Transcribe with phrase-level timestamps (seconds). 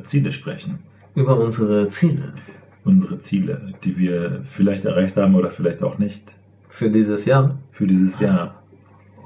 [0.00, 0.78] unsere Ziele sprechen.
[1.14, 2.32] Über unsere Ziele
[2.82, 6.34] Unsere Ziele, die wir vielleicht erreicht haben oder vielleicht auch nicht
[6.68, 7.58] für dieses Jahr.
[7.72, 8.62] für dieses Jahr.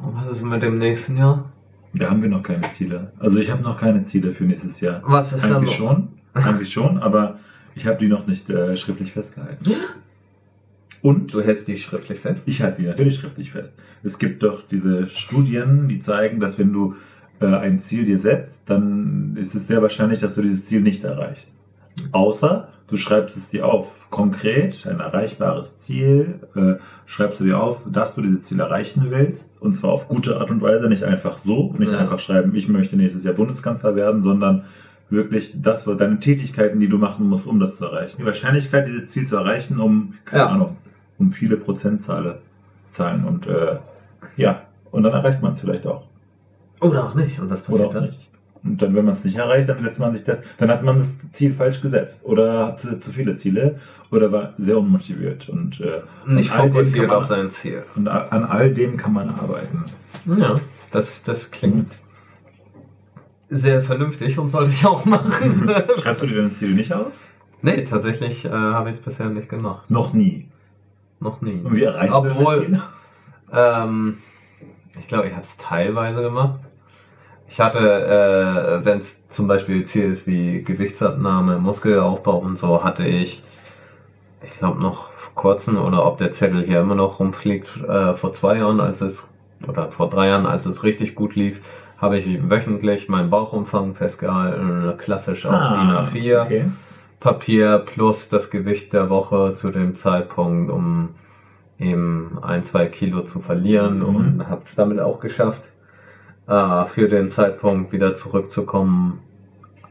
[0.02, 1.52] Und was ist mit dem nächsten Jahr?
[1.94, 3.12] Da haben wir noch keine Ziele.
[3.20, 5.02] Also ich habe noch keine Ziele für nächstes Jahr.
[5.04, 5.88] Was ist da Eigentlich los?
[5.88, 7.38] schon, eigentlich schon, aber
[7.76, 9.70] ich habe die noch nicht äh, schriftlich festgehalten.
[11.00, 12.48] Und Du hältst die schriftlich fest?
[12.48, 13.74] ich halte die natürlich schriftlich fest.
[14.02, 16.94] Es gibt doch diese Studien, die zeigen, dass wenn du
[17.40, 21.04] äh, ein Ziel dir setzt, dann ist es sehr wahrscheinlich, dass du dieses Ziel nicht
[21.04, 21.58] erreichst.
[22.12, 24.10] Außer du schreibst es dir auf.
[24.10, 26.74] Konkret, ein erreichbares Ziel, äh,
[27.06, 29.60] schreibst du dir auf, dass du dieses Ziel erreichen willst.
[29.60, 31.98] Und zwar auf gute Art und Weise, nicht einfach so, nicht Ja.
[31.98, 34.64] einfach schreiben, ich möchte nächstes Jahr Bundeskanzler werden, sondern
[35.10, 38.16] wirklich das, was deine Tätigkeiten, die du machen musst, um das zu erreichen.
[38.18, 40.48] Die Wahrscheinlichkeit, dieses Ziel zu erreichen, um, keine Ja.
[40.48, 40.76] Ahnung,
[41.18, 42.36] um viele Prozentzahlen
[42.90, 43.24] zahlen.
[43.24, 43.76] Und äh,
[44.36, 46.04] ja, und dann erreicht man es vielleicht auch.
[46.80, 47.38] Oder auch nicht.
[47.38, 48.04] Und Oder passiert auch dann?
[48.06, 48.30] nicht.
[48.62, 50.96] Und dann, wenn man es nicht erreicht, dann setzt man sich das, dann hat man
[50.98, 53.78] das Ziel falsch gesetzt oder hatte zu viele Ziele
[54.10, 57.82] oder war sehr unmotiviert und äh, Nicht fokussiert man- auf sein Ziel.
[57.94, 59.84] Und an all dem kann man arbeiten.
[60.38, 60.54] Ja,
[60.92, 61.98] das, das klingt
[63.50, 65.68] sehr vernünftig und sollte ich auch machen.
[66.02, 67.12] Schreibst du dir deine Ziele nicht auf?
[67.60, 69.90] nee, tatsächlich äh, habe ich es bisher nicht gemacht.
[69.90, 70.48] Noch nie.
[71.20, 71.60] Noch nie.
[71.62, 72.82] Und wie erreichst du Obwohl- deine Ziele?
[73.52, 74.18] Ähm,
[74.98, 76.62] ich glaube, ich habe es teilweise gemacht.
[77.48, 77.80] Ich hatte,
[78.80, 83.42] äh, wenn es zum Beispiel Ziel ist wie Gewichtsabnahme, Muskelaufbau und so, hatte ich,
[84.42, 88.32] ich glaube noch vor kurzem oder ob der Zettel hier immer noch rumfliegt, äh, vor
[88.32, 89.28] zwei Jahren, als es,
[89.66, 91.60] oder vor drei Jahren, als es richtig gut lief,
[91.96, 96.40] habe ich wöchentlich meinen Bauchumfang festgehalten, klassisch auf DIN A4.
[96.40, 96.66] Ah, Okay.
[97.20, 101.14] Papier plus das Gewicht der Woche zu dem Zeitpunkt, um
[101.84, 104.16] eben ein, zwei Kilo zu verlieren Mhm.
[104.16, 105.70] und habe es damit auch geschafft,
[106.48, 109.20] äh, für den Zeitpunkt wieder zurückzukommen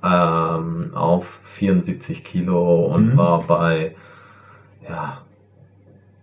[0.04, 3.18] ähm, auf 74 Kilo und Mhm.
[3.18, 3.96] war bei
[4.88, 5.22] ja,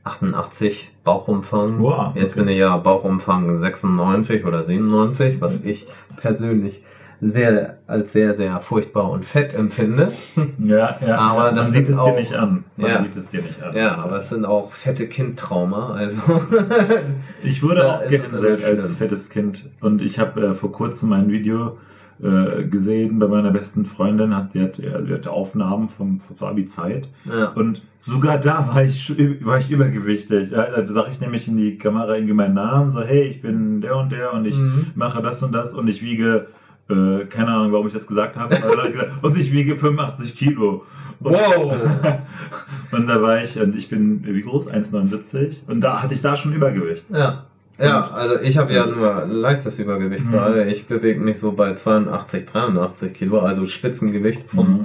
[0.05, 1.79] 88 Bauchumfang.
[1.79, 2.41] Wow, Jetzt okay.
[2.41, 6.83] bin ich ja Bauchumfang 96 oder 97, was ich persönlich
[7.21, 10.13] sehr als sehr, sehr furchtbar und fett empfinde.
[10.59, 11.19] Ja, ja.
[11.19, 11.53] Aber ja.
[11.53, 12.65] das man sieht es auch- dir nicht an.
[12.77, 13.03] Man Ja.
[13.03, 13.77] sieht es dir nicht an.
[13.77, 16.21] Ja, aber es sind auch fette Kindtrauma, also.
[17.43, 19.69] Ich wurde auch gehänselt als fettes Kind.
[19.81, 21.79] Und ich habe äh, vor kurzem ein Video
[22.23, 27.09] äh, gesehen bei meiner besten Freundin, hat, die, hat, die hatte Aufnahmen vom, von Abi-Zeit.
[27.25, 27.49] ja.
[27.51, 29.15] Und sogar da war ich,
[29.45, 30.51] war ich übergewichtig.
[30.51, 33.97] Da sage ich nämlich in die Kamera irgendwie meinen Namen, so hey, ich bin der
[33.97, 34.87] und der und ich Mhm.
[34.95, 36.47] mache das und das und ich wiege,
[36.91, 38.59] äh, keine Ahnung, warum ich das gesagt habe,
[39.23, 40.85] und ich wiege 85 Kilo.
[41.21, 41.77] Und, Wow.
[42.93, 44.69] und da war ich, und ich bin, wie groß?
[44.71, 47.05] 1,79 und da hatte ich da schon Übergewicht.
[47.11, 47.45] Ja.
[47.79, 50.33] Ja, Und- also ich habe ja nur leichtes Übergewicht Mhm.
[50.33, 50.65] gerade.
[50.67, 54.85] Ich bewege mich so bei 82, 83 Kilo, also Spitzengewicht von Mhm.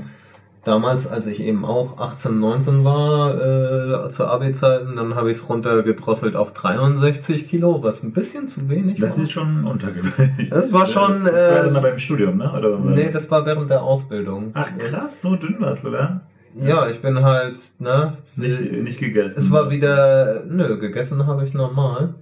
[0.66, 4.96] Damals, als ich eben auch 18, 19 war, äh, zu AB-Zeiten.
[4.96, 9.24] Dann habe ich es runtergedrosselt auf 63 Kilo, was ein bisschen zu wenig Das war.
[9.24, 10.52] ist schon Untergewicht.
[10.52, 12.52] Das war schon, Das war äh, dann aber im Studium, ne?
[12.52, 14.52] Oder, Nee, das war während der Ausbildung.
[14.54, 16.22] Ach krass, so dünn warst du da?
[16.58, 18.14] Ja, ich bin halt, ne?
[18.36, 19.38] Nicht, nicht gegessen.
[19.40, 22.14] Es war wieder, nö, gegessen habe ich normal.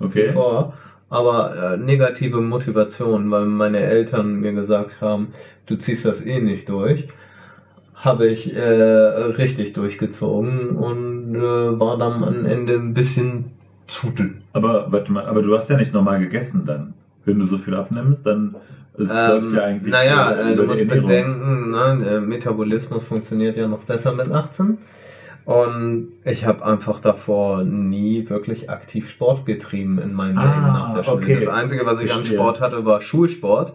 [0.00, 0.30] Okay.
[0.30, 0.72] vor,
[1.10, 5.28] aber äh, negative Motivation, weil meine Eltern mir gesagt haben,
[5.66, 7.06] du ziehst das eh nicht durch,
[8.04, 11.40] habe ich äh, richtig durchgezogen und äh,
[11.80, 13.52] war dann am Ende ein bisschen
[13.86, 14.42] zu dünn.
[14.52, 16.94] Aber warte mal, aber du hast ja nicht normal gegessen dann.
[17.24, 18.56] Wenn du so viel abnimmst, dann
[18.94, 21.06] es läuft ja eigentlich naja, äh, äh, du über musst Ernährung.
[21.06, 24.78] bedenken, ne, der Metabolismus funktioniert ja noch besser mit 18.
[25.44, 30.90] Und ich habe einfach davor nie wirklich aktiv Sport getrieben in meinem Ah, Leben nach
[30.92, 31.16] der Schule.
[31.18, 31.34] okay.
[31.34, 32.36] Das Einzige, was ich an Verstehe.
[32.36, 33.72] Sport hatte, war Schulsport.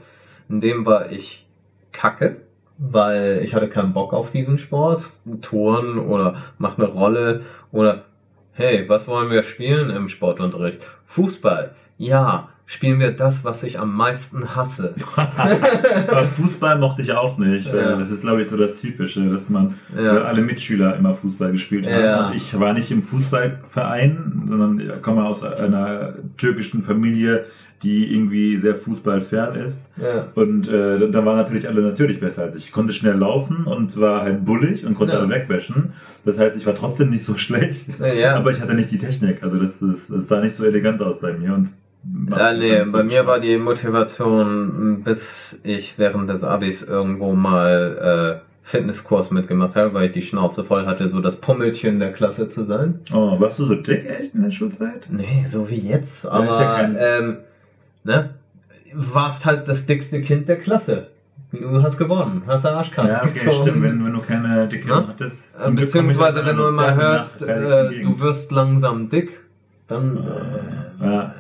[0.49, 1.45] In dem war ich
[1.91, 2.37] kacke,
[2.77, 5.03] weil ich hatte keinen Bock auf diesen Sport.
[5.41, 7.41] Touren oder mach eine Rolle
[7.71, 8.03] oder
[8.53, 10.81] hey, was wollen wir spielen im Sportunterricht?
[11.05, 11.75] Fußball.
[11.97, 14.93] Ja, spielen wir das, was ich am meisten hasse.
[15.15, 17.73] aber Fußball mochte ich auch nicht.
[17.73, 17.95] Ja.
[17.95, 20.21] Das ist, glaube ich, so das Typische, dass man Ja.
[20.23, 22.03] alle Mitschüler immer Fußball gespielt haben.
[22.03, 22.31] Ja.
[22.35, 27.45] Ich war nicht im Fußballverein, sondern ich komme aus einer türkischen Familie,
[27.83, 29.79] die irgendwie sehr fußballfern ist.
[30.01, 30.27] Ja.
[30.35, 32.65] Und äh, da waren natürlich alle natürlich besser als ich.
[32.65, 35.19] Ich konnte schnell laufen und war halt bullig und konnte Ja.
[35.19, 35.93] alle wegwäschen.
[36.25, 37.99] Das heißt, ich war trotzdem nicht so schlecht.
[38.19, 38.35] Ja.
[38.35, 39.43] Aber ich hatte nicht die Technik.
[39.43, 41.53] Also das, das, das sah nicht so elegant aus bei mir.
[41.53, 41.69] Und
[42.29, 48.47] Ja, nee, bei mir war die Motivation, bis ich während des Abis irgendwo mal äh,
[48.63, 52.63] Fitnesskurs mitgemacht habe, weil ich die Schnauze voll hatte, so das Pummelchen der Klasse zu
[52.63, 52.95] sein.
[53.11, 55.07] Oh, warst du so dick echt in der Schulzeit?
[55.09, 57.37] Nee, so wie jetzt, Ja, aber ja kein- ähm,
[58.03, 58.29] ne,
[58.93, 61.07] warst halt das dickste Kind der Klasse.
[61.51, 63.53] Du hast gewonnen, hast eine Arschkarte Ja, okay, gezogen.
[63.61, 65.05] stimmt, wenn, wenn du keine dicke Ne?
[65.07, 65.55] hattest.
[65.57, 69.43] Äh, Zum Beziehungsweise, wenn du immer hörst, äh, du wirst langsam dick,
[69.87, 71.33] dann äh, Ja.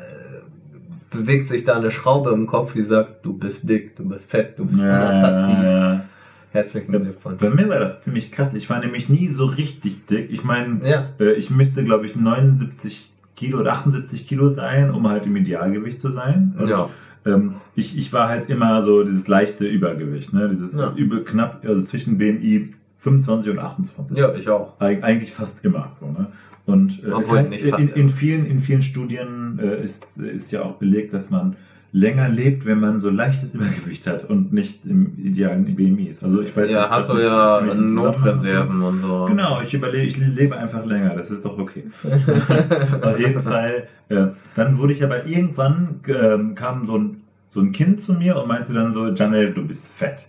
[1.09, 4.57] Bewegt sich da eine Schraube im Kopf, die sagt, du bist dick, du bist fett,
[4.59, 5.57] du bist unattraktiv.
[5.63, 6.03] ja.
[6.51, 7.39] Herzlichen Glückwunsch.
[7.39, 8.53] Bei mir war das ziemlich krass.
[8.53, 10.31] Ich war nämlich nie so richtig dick.
[10.31, 11.09] Ich meine, Ja.
[11.19, 15.99] äh, ich müsste, glaube ich, 79 Kilo oder 78 Kilo sein, um halt im Idealgewicht
[15.99, 16.55] zu sein.
[16.57, 16.89] Und, Ja.
[17.25, 20.47] ähm, ich, ich war halt immer so dieses leichte Übergewicht, ne?
[20.49, 20.93] Dieses Ja.
[20.95, 22.73] übel knapp, also zwischen BMI
[23.07, 24.17] 25 und 28.
[24.17, 24.79] Ja, ich auch.
[24.79, 26.27] Eig eigentlich fast immer so, ne?
[26.65, 30.73] Und äh, Obwohl heißt, in, in, vielen, in vielen Studien äh, ist, ist ja auch
[30.73, 31.55] belegt, dass man
[31.93, 36.23] länger lebt, wenn man so leichtes Übergewicht hat und nicht im idealen BMI ist.
[36.23, 37.61] Also ich weiß Ja, hast du ja.
[37.61, 39.25] Notreserven und so.
[39.29, 41.85] Genau, ich überlebe, ich lebe einfach länger, das ist doch okay.
[43.01, 43.87] Auf jeden Fall.
[44.09, 48.39] Äh, dann wurde ich aber irgendwann, ähm, kam so ein, so ein Kind zu mir
[48.41, 50.27] und meinte dann so, Janelle, du bist fett.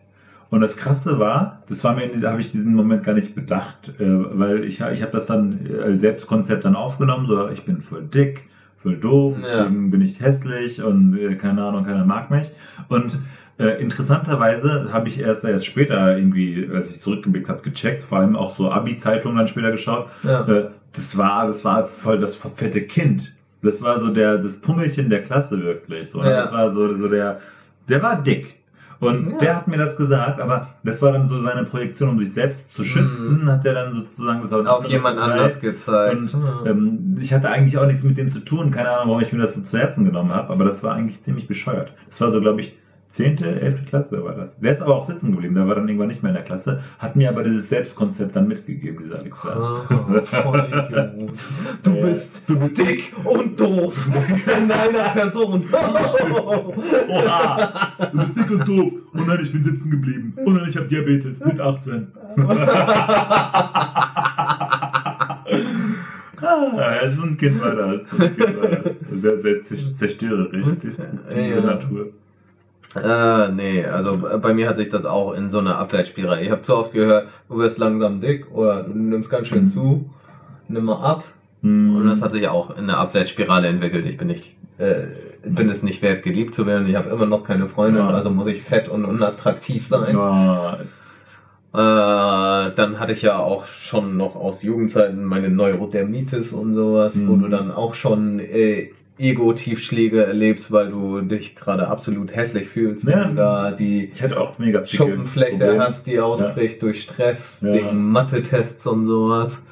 [0.51, 3.93] Und das Krasse war, das war mir, da habe ich diesen Moment gar nicht bedacht,
[3.99, 8.03] äh, weil ich, ich habe das dann als Selbstkonzept dann aufgenommen, so ich bin voll
[8.05, 8.49] dick,
[8.79, 9.65] voll doof, Ja.
[9.65, 12.51] deswegen bin ich hässlich und äh, keine Ahnung, keiner mag mich.
[12.89, 13.19] Und
[13.59, 18.37] äh, interessanterweise habe ich erst erst später irgendwie, als ich zurückgeblickt habe, gecheckt, vor allem
[18.37, 20.09] auch so Abi-Zeitungen dann später geschaut.
[20.23, 20.47] Ja.
[20.47, 23.35] Äh, das war, das war voll das fette Kind.
[23.63, 26.09] Das war so der, das Pummelchen der Klasse wirklich.
[26.09, 26.31] So, ne?
[26.31, 26.43] Ja.
[26.43, 27.39] Das war so, so der,
[27.89, 28.58] der war dick.
[29.01, 29.39] Und Ja.
[29.39, 32.75] der hat mir das gesagt, aber das war dann so seine Projektion, um sich selbst
[32.75, 34.67] zu schützen, hat er dann sozusagen das Mhm.
[34.67, 36.35] Auf jemand anders gezeigt.
[36.35, 39.33] und ähm, ich hatte eigentlich auch nichts mit dem zu tun, keine Ahnung, warum ich
[39.33, 41.93] mir das so zu Herzen genommen habe, aber das war eigentlich ziemlich bescheuert.
[42.09, 42.77] Das war so, glaube ich,
[43.11, 43.87] 10., 11.
[43.87, 44.59] Klasse war das.
[44.61, 46.81] Der ist aber auch sitzen geblieben, der war dann irgendwann nicht mehr in der Klasse,
[46.99, 49.81] hat mir aber dieses Selbstkonzept dann mitgegeben, dieser Alexander.
[49.89, 51.31] Ah, Vollidiot.
[51.83, 52.05] Du Ja.
[52.07, 53.97] bist, du bist dick und doof
[54.63, 55.65] in einer Person.
[57.09, 58.93] Oha, du bist dick und doof.
[59.15, 60.35] Oh nein, ich bin sitzen geblieben.
[60.45, 62.09] Oh nein, ich habe Diabetes mit 18.
[66.41, 68.09] Ah, so ein Kind war das.
[68.11, 68.83] So ein Kind war das.
[69.11, 71.61] Sehr, sehr zerst- zerstörerisch, destruktive Ja.
[71.63, 72.07] Natur.
[72.95, 76.43] Äh, nee, also bei mir hat sich das auch in so eine Abwärtsspirale.
[76.43, 79.69] Ich habe so oft gehört, du wirst langsam dick oder du nimmst ganz schön Mhm.
[79.69, 80.11] zu,
[80.69, 81.25] nimm mal ab.
[81.63, 81.97] Hm.
[81.97, 84.07] Und das hat sich auch in eine Abwärtsspirale entwickelt.
[84.07, 85.03] Ich bin nicht, äh,
[85.43, 86.87] bin es nicht wert, geliebt zu werden.
[86.87, 88.11] Ich habe immer noch keine Freundin, Ja.
[88.11, 90.15] also muss ich fett und unattraktiv sein.
[90.17, 90.79] Ja,
[91.75, 97.35] Äh, dann hatte ich ja auch schon noch aus Jugendzeiten meine Neurodermitis und sowas, wo
[97.35, 97.41] Mhm.
[97.43, 98.89] du dann auch schon äh,
[99.19, 103.21] Ego-Tiefschläge erlebst, weil du dich gerade absolut hässlich fühlst, Ja.
[103.23, 105.85] wenn du da die ich hatte auch mega Pickel- Schuppenflechte Probleme.
[105.85, 107.73] hast, die ausbricht durch Stress, Ja.
[107.73, 109.63] wegen Mathe-Tests und sowas.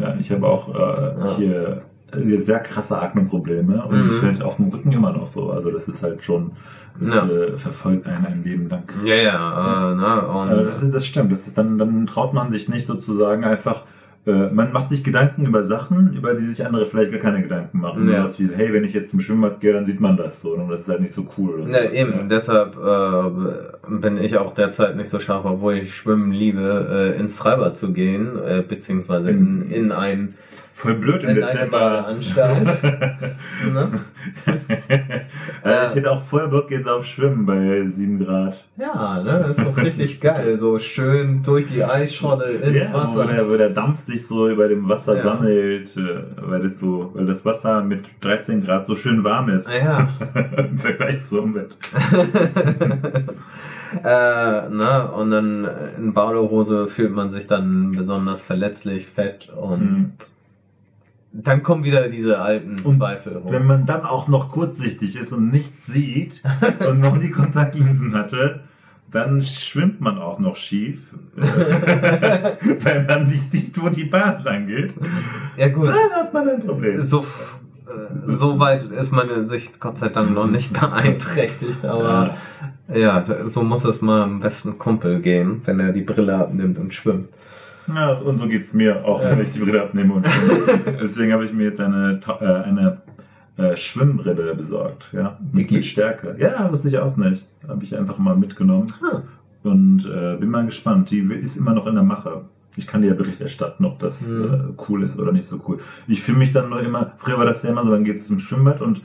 [0.00, 1.36] Ja, ich habe auch äh, Ja.
[1.36, 1.82] hier
[2.14, 4.22] sehr krasse Akne-Probleme und Mhm.
[4.22, 5.50] halt auf dem Rücken immer noch so.
[5.50, 6.52] Also das ist halt schon,
[7.00, 7.26] das Ja.
[7.26, 8.84] äh, verfolgt einen ein Leben lang.
[9.04, 11.32] Ja, ja, äh, ne, und Also das, das stimmt.
[11.32, 13.82] Das ist dann, dann traut man sich nicht sozusagen einfach.
[14.24, 17.80] Äh, man macht sich Gedanken über Sachen, über die sich andere vielleicht gar keine Gedanken
[17.80, 18.08] machen.
[18.08, 18.18] Ja.
[18.18, 20.54] Sowas wie, hey, wenn ich jetzt zum Schwimmbad gehe, dann sieht man das so.
[20.54, 21.64] Und das ist halt nicht so cool.
[21.68, 21.92] Ja, sowas.
[21.92, 27.20] eben, deshalb äh, bin ich auch derzeit nicht so scharf, obwohl ich Schwimmen liebe, äh,
[27.20, 30.34] ins Freibad zu gehen, äh, beziehungsweise in, in ein
[30.74, 31.78] Voll blöd im Dezember.
[31.78, 32.66] Badeanstalt.
[33.72, 33.88] ne?
[35.64, 38.64] äh, ich hätte auch voll Bock jetzt auf Schwimmen bei 7 Grad.
[38.76, 43.24] Ja, ne, das ist doch richtig geil, so schön durch die Eisscholle ins ja, Wasser.
[43.24, 45.22] Wo der, wo der Dampf sich so über dem Wasser Ja.
[45.22, 49.70] sammelt, äh, weil das so, weil das Wasser mit 13 Grad so schön warm ist.
[49.70, 50.08] Ja.
[50.56, 51.76] Im Vergleich zum Bett.
[54.04, 60.12] äh, ne, und dann in Badehose fühlt man sich dann besonders verletzlich, fett und Mhm.
[61.32, 63.52] Dann kommen wieder diese alten Und Zweifel rum.
[63.52, 66.42] Wenn man dann auch noch kurzsichtig ist und nichts sieht
[66.88, 68.60] und noch nie Kontaktlinsen hatte,
[69.10, 71.00] dann schwimmt man auch noch schief,
[71.36, 71.42] äh,
[72.84, 74.94] weil man nicht sieht, wo die Bahn lang geht.
[75.56, 77.02] Ja gut, Dann hat man ein Problem.
[77.02, 77.92] so, äh,
[78.26, 82.36] so weit ist meine Sicht Gott sei Dank noch nicht beeinträchtigt, aber
[82.92, 86.94] ja, so muss es mal am besten Kumpel gehen, wenn er die Brille abnimmt und
[86.94, 87.28] schwimmt.
[87.88, 90.14] Ja, und so geht's mir, auch wenn ich die Brille abnehme.
[90.14, 90.26] Und.
[91.00, 93.02] Deswegen habe ich mir jetzt eine, äh, eine
[93.56, 95.10] äh, Schwimmbrille besorgt.
[95.12, 95.38] Ja?
[95.40, 95.84] Die Mit?
[95.84, 96.36] Stärke.
[96.38, 97.46] Ja, wusste ich auch nicht.
[97.66, 98.86] Habe ich einfach mal mitgenommen.
[99.02, 99.22] Ah.
[99.62, 101.10] Und äh, bin mal gespannt.
[101.10, 102.42] Die ist immer noch in der Mache.
[102.76, 104.44] Ich kann dir ja Bericht erstatten, ob das Mhm.
[104.44, 105.78] äh, cool ist oder nicht so cool.
[106.08, 108.38] Ich fühle mich dann nur immer, früher war das ja immer so, man geht zum
[108.38, 109.02] Schwimmbad und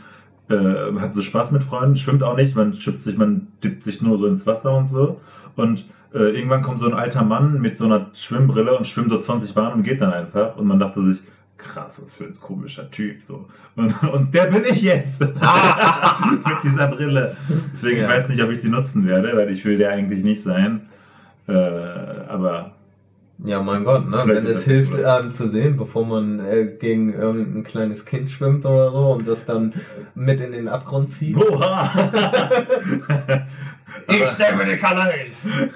[0.50, 4.02] äh, hat so Spaß mit Freunden, schwimmt auch nicht, man schippt sich, man dippt sich
[4.02, 5.20] nur so ins Wasser und so.
[5.56, 9.20] Und äh, irgendwann kommt so ein alter Mann mit so einer Schwimmbrille und schwimmt so
[9.20, 10.56] 20 Bahnen und geht dann einfach.
[10.56, 11.24] Und man dachte sich,
[11.58, 13.22] krass, was für ein komischer Typ.
[13.24, 13.46] So.
[13.76, 15.22] Und, und der bin ich jetzt.
[15.22, 17.36] Mit dieser Brille.
[17.74, 18.04] Deswegen, Ja.
[18.04, 20.82] ich weiß nicht, ob ich sie nutzen werde, weil ich will der eigentlich nicht sein.
[21.48, 22.74] Äh, aber
[23.44, 24.20] Ja, mein Gott, ne?
[24.22, 28.32] Vielleicht wenn es das hilft, einem zu sehen, bevor man äh, gegen irgendein kleines Kind
[28.32, 29.74] schwimmt oder so und das dann
[30.16, 31.38] mit in den Abgrund zieht.
[31.38, 31.90] Oha!
[34.26, 35.14] stelle mir die Kanal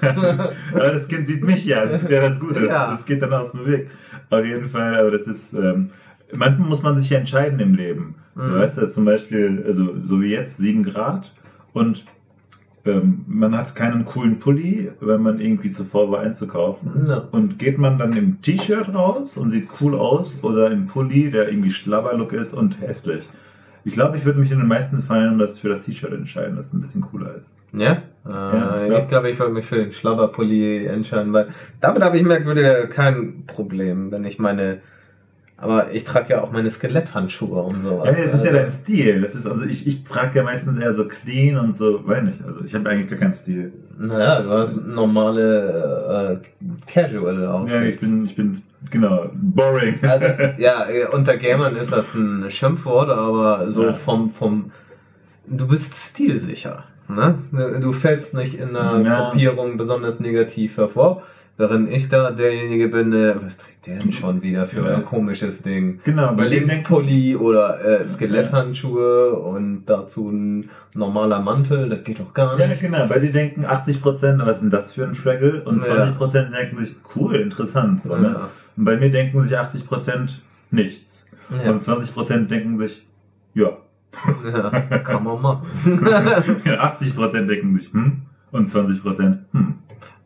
[0.00, 2.60] aber das Kind sieht mich ja, das ist ja das Gute.
[2.60, 2.90] Das, Ja.
[2.90, 3.90] das geht dann aus dem Weg.
[4.30, 5.52] Auf jeden Fall, aber das ist.
[5.52, 5.90] Ähm,
[6.32, 8.14] manchmal muss man sich ja entscheiden im Leben.
[8.34, 8.40] Mhm.
[8.48, 11.32] Du weißt ja zum Beispiel, also so wie jetzt, 7 Grad
[11.72, 12.04] und
[12.84, 17.06] ähm, man hat keinen coolen Pulli, wenn man irgendwie zuvor war einzukaufen.
[17.08, 17.28] Ja.
[17.30, 21.48] Und geht man dann im T-Shirt raus und sieht cool aus oder im Pulli, der
[21.48, 23.28] irgendwie Schlabberlook ist und hässlich.
[23.84, 26.72] Ich glaube, ich würde mich in den meisten Fällen das für das T-Shirt entscheiden, das
[26.72, 27.56] ein bisschen cooler ist.
[27.72, 28.02] Ja?
[28.24, 31.48] Äh, Ja, ich ich glaub- glaube, ich würde mich für den Schlabberpulli entscheiden, weil
[31.80, 34.78] damit habe ich merkwürdig kein Problem, wenn ich meine.
[35.62, 38.18] Aber ich trage ja auch meine Skeletthandschuhe und sowas.
[38.18, 39.20] Ja, das ist ja Also, dein Stil.
[39.20, 42.44] Das ist, also ich, ich trage ja meistens eher so clean und so, weiß nicht.
[42.44, 43.72] Also ich habe eigentlich gar keinen Stil.
[43.96, 47.72] Naja, du hast normale äh, Casual Outfits.
[47.72, 49.94] Ja, ich bin, ich bin, genau, boring.
[50.02, 50.26] Also,
[50.58, 53.94] ja, unter Gamern ist das ein Schimpfwort, aber so Ja.
[53.94, 54.72] vom, vom,
[55.46, 56.84] du bist stilsicher.
[57.08, 57.36] Ne?
[57.80, 59.30] Du fällst nicht in der Ja.
[59.30, 61.22] Gruppierung besonders negativ hervor,
[61.56, 64.96] während ich da derjenige bin, der, was trägt der denn schon wieder für Ja.
[64.96, 66.00] ein komisches Ding?
[66.04, 72.66] genau, Überlebenspulli oder äh, Skeletthandschuhe und dazu ein normaler Mantel, das geht doch gar Ja,
[72.66, 72.80] nicht.
[72.80, 73.06] genau.
[73.06, 75.62] Bei dir denken 80%, was ist denn das für ein Fraggle?
[75.64, 76.04] Und Ja.
[76.04, 78.02] 20% denken sich, cool, interessant.
[78.02, 78.36] So, ne?
[78.38, 78.48] Ja.
[78.76, 80.36] Und bei mir denken sich 80%
[80.70, 81.26] nichts.
[81.62, 81.70] Ja.
[81.70, 83.06] Und 20% denken sich,
[83.54, 83.76] ja.
[84.44, 85.66] ja, kann man machen.
[86.64, 88.22] 80% denken sich, hm.
[88.50, 89.74] Und 20%, hm.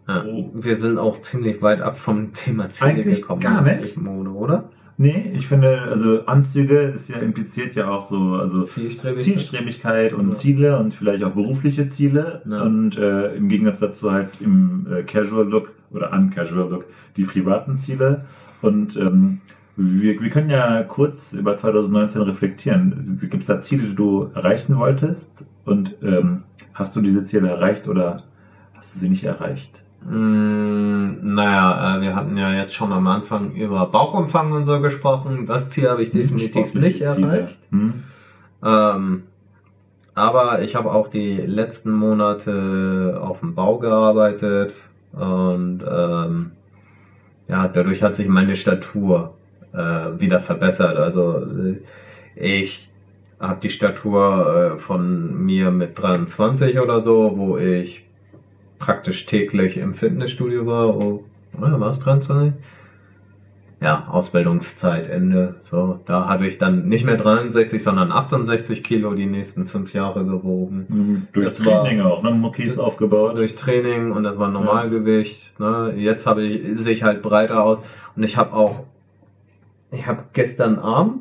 [0.08, 0.24] Ja.
[0.24, 0.50] Oh.
[0.54, 3.40] Wir sind auch ziemlich weit ab vom Thema Ziele Eigentlich gekommen.
[3.40, 3.96] gar nicht.
[3.96, 4.70] Mode, oder?
[4.98, 9.24] Nee, ich finde, also Anzüge ist ja impliziert ja auch so, also Zielstrebig.
[9.24, 10.34] Zielstrebigkeit und Ja.
[10.36, 12.40] Ziele und vielleicht auch berufliche Ziele.
[12.48, 12.62] Ja.
[12.62, 16.86] Und äh, im Gegensatz dazu halt im äh, Casual Look oder Uncasual Look
[17.16, 18.24] die privaten Ziele.
[18.62, 19.40] Und ähm,
[19.76, 23.18] wir, wir können ja kurz über 2019 reflektieren.
[23.20, 25.30] Gibt es da Ziele, die du erreichen wolltest?
[25.66, 28.22] Und ähm, hast du diese Ziele erreicht oder
[28.74, 29.82] hast du sie nicht erreicht?
[30.08, 35.46] Mm, naja, äh, wir hatten ja jetzt schon am Anfang über Bauchumfang und so gesprochen.
[35.46, 37.26] Das Ziel habe ich definitiv nicht Ziele.
[37.26, 37.58] erreicht.
[37.70, 38.04] Hm?
[38.62, 39.22] Ähm,
[40.14, 44.74] aber ich habe auch die letzten Monate auf dem Bau gearbeitet
[45.12, 46.52] und ähm,
[47.48, 49.34] ja, dadurch hat sich meine Statur
[49.72, 50.96] äh, wieder verbessert.
[50.96, 51.80] Also äh,
[52.36, 52.90] ich
[53.40, 58.05] habe die Statur äh, von mir mit 23 oder so, wo ich
[58.78, 60.96] praktisch täglich im Fitnessstudio war.
[60.96, 61.24] Oh,
[61.60, 62.52] oder war es 23?
[63.80, 65.56] Ja, Ausbildungszeit, Ende.
[65.60, 70.24] So, da habe ich dann nicht mehr 63, sondern 68 Kilo die nächsten fünf Jahre
[70.24, 70.86] gewogen.
[70.88, 71.26] Mhm.
[71.34, 72.30] Durch Das war- Training auch, ne?
[72.30, 73.36] Muckis aufgebaut.
[73.36, 75.60] Durch Training und das war Normalgewicht.
[75.60, 75.92] Ne?
[75.96, 77.78] Jetzt habe ich, sehe ich halt breiter aus
[78.16, 78.84] und ich habe auch,
[79.90, 81.20] ich habe gestern Abend,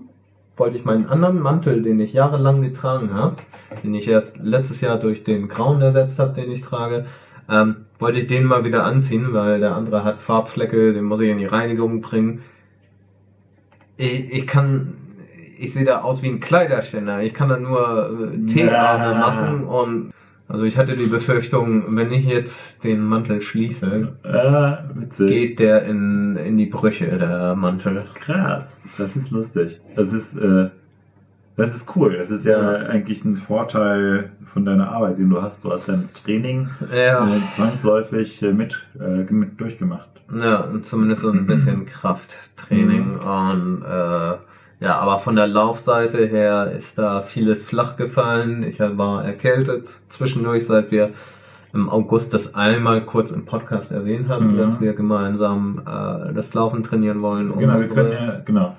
[0.55, 3.35] wollte ich meinen anderen Mantel, den ich jahrelang getragen habe,
[3.83, 7.03] den ich erst letztes Jahr durch den grauen ersetzt habe, den ich trage,
[7.49, 11.29] ähm, wollte ich den mal wieder anziehen, weil der andere hat Farbflecke, den muss ich
[11.29, 12.41] in die Reinigung bringen.
[13.97, 14.95] Ich, ich kann,
[15.57, 17.21] ich sehe da aus wie ein Kleiderständer.
[17.23, 19.19] Ich kann da nur äh, T-Arme Ja.
[19.19, 20.11] machen und
[20.47, 24.83] also ich hatte die Befürchtung, wenn ich jetzt den Mantel schließe, Ja,
[25.17, 28.05] geht der in, in die Brüche, der Mantel.
[28.13, 29.81] Krass, das ist lustig.
[29.95, 30.69] Das ist, äh,
[31.57, 32.17] das ist cool.
[32.17, 32.87] Das ist ja, Ja.
[32.87, 35.63] eigentlich ein Vorteil von deiner Arbeit, den du hast.
[35.63, 40.09] Du hast dein Training Ja, äh, zwangsläufig äh, mit, äh, mit durchgemacht.
[40.33, 44.35] ja zumindest so ein bisschen Krafttraining und äh,
[44.81, 48.61] ja, aber von der Laufseite her ist da vieles flach gefallen.
[48.63, 51.11] Ich war erkältet zwischendurch, seit wir
[51.73, 54.57] im August das einmal kurz im Podcast erwähnt haben, Mhm.
[54.57, 57.51] dass wir gemeinsam äh, das Laufen trainieren wollen.
[57.51, 58.75] um genau, wir unsere- können ja, genau,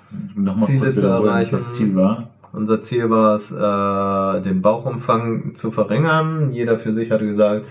[0.65, 1.59] Ziele kurz zu erreichen.
[1.67, 2.29] das Ziel war.
[2.57, 6.53] Unser Ziel war es, äh, den Bauchumfang zu verringern.
[6.53, 7.67] Jeder für sich hatte gesagt,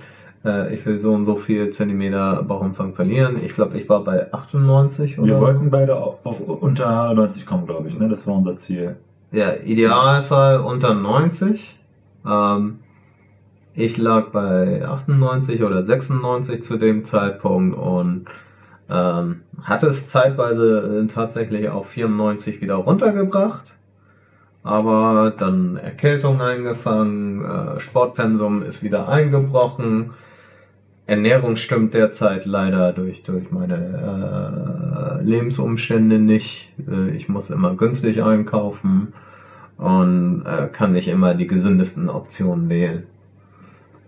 [0.46, 3.38] äh, ich will so und so viel Zentimeter Bauchumfang verlieren.
[3.44, 7.66] Ich glaube, ich war bei 98 oder Wir wollten beide auf, auf unter 90 kommen,
[7.66, 7.98] glaube ich.
[7.98, 8.08] Ne?
[8.08, 8.98] Das war unser Ziel.
[9.32, 11.80] Ja, Idealfall unter 90.
[12.24, 12.80] Ähm,
[13.74, 18.26] ich lag bei 98 oder 96 zu dem Zeitpunkt und
[18.88, 23.76] ähm, hatte es zeitweise äh, tatsächlich auf 94 wieder runtergebracht.
[24.66, 30.08] Aber dann Erkältung eingefangen, äh, Sportpensum ist wieder eingebrochen.
[31.06, 36.74] Ernährung stimmt derzeit leider durch, durch meine äh, Lebensumstände nicht.
[36.90, 39.14] Äh, ich muss immer günstig einkaufen
[39.78, 43.04] und äh, kann nicht immer die gesündesten Optionen wählen,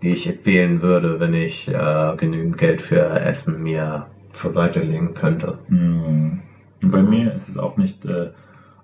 [0.02, 5.14] die ich wählen würde, wenn ich äh, genügend Geld für Essen mir zur Seite legen
[5.14, 5.58] könnte.
[5.68, 6.40] Mhm.
[6.80, 8.30] Bei mir ist es auch nicht äh,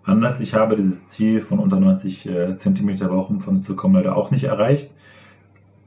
[0.04, 0.40] anders.
[0.40, 4.44] Ich habe dieses Ziel von unter 90 äh, cm Bauchumfang zu kommen leider auch nicht
[4.44, 4.90] erreicht,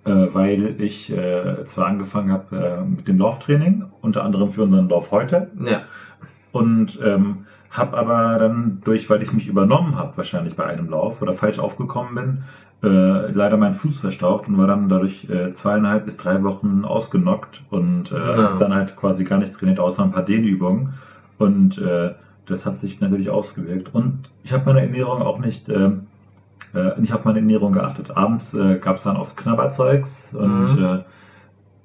[0.06, 4.90] äh, weil ich äh, zwar angefangen habe äh, mit dem Lauftraining, unter anderem für unseren
[4.90, 5.82] Lauf heute, Ja.
[6.52, 11.22] und ähm, habe aber dann durch, weil ich mich übernommen habe, wahrscheinlich bei einem Lauf
[11.22, 12.44] oder falsch aufgekommen bin,
[12.90, 17.64] äh, leider meinen Fuß verstaucht und war dann dadurch äh, zweieinhalb bis drei Wochen ausgenockt
[17.70, 18.56] und äh, Ja.
[18.58, 20.94] dann halt quasi gar nicht trainiert, außer ein paar Dehnübungen.
[21.38, 22.14] Und äh,
[22.48, 23.94] das hat sich natürlich ausgewirkt.
[23.94, 25.90] Und ich habe meine Ernährung auch nicht, äh,
[26.98, 28.16] nicht auf meine Ernährung geachtet.
[28.16, 30.84] Abends äh, gab es dann oft Knabberzeugs und Mhm.
[30.84, 31.00] äh,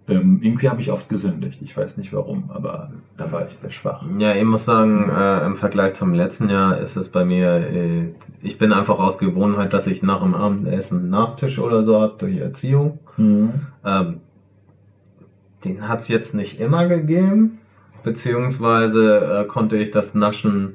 [0.08, 1.60] ähm, irgendwie habe ich oft gesündigt.
[1.62, 4.04] Ich weiß nicht warum, aber da war ich sehr schwach.
[4.18, 8.08] Ja, ich muss sagen, äh, im Vergleich zum letzten Jahr ist es bei mir, äh,
[8.42, 12.14] ich bin einfach aus Gewohnheit, dass ich nach dem Abendessen einen Nachtisch oder so habe
[12.18, 12.98] durch Erziehung.
[13.16, 13.52] Mhm.
[13.84, 14.20] Ähm,
[15.64, 17.58] den hat es jetzt nicht immer gegeben,
[18.02, 20.74] beziehungsweise äh, konnte ich das Naschen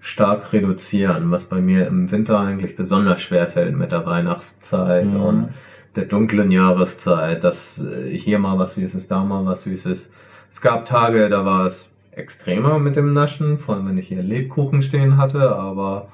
[0.00, 5.20] stark reduzieren, was bei mir im Winter eigentlich besonders schwer fällt mit der Weihnachtszeit Mhm.
[5.20, 5.48] und
[5.96, 10.10] der dunklen Jahreszeit, dass äh, hier mal was Süßes, da mal was Süßes.
[10.50, 14.22] Es gab Tage, da war es extremer mit dem Naschen, vor allem wenn ich hier
[14.22, 16.08] Lebkuchen stehen hatte, aber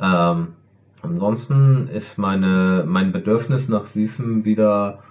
[0.00, 0.54] ähm,
[1.02, 5.02] ansonsten ist meine, mein Bedürfnis nach Süßem wieder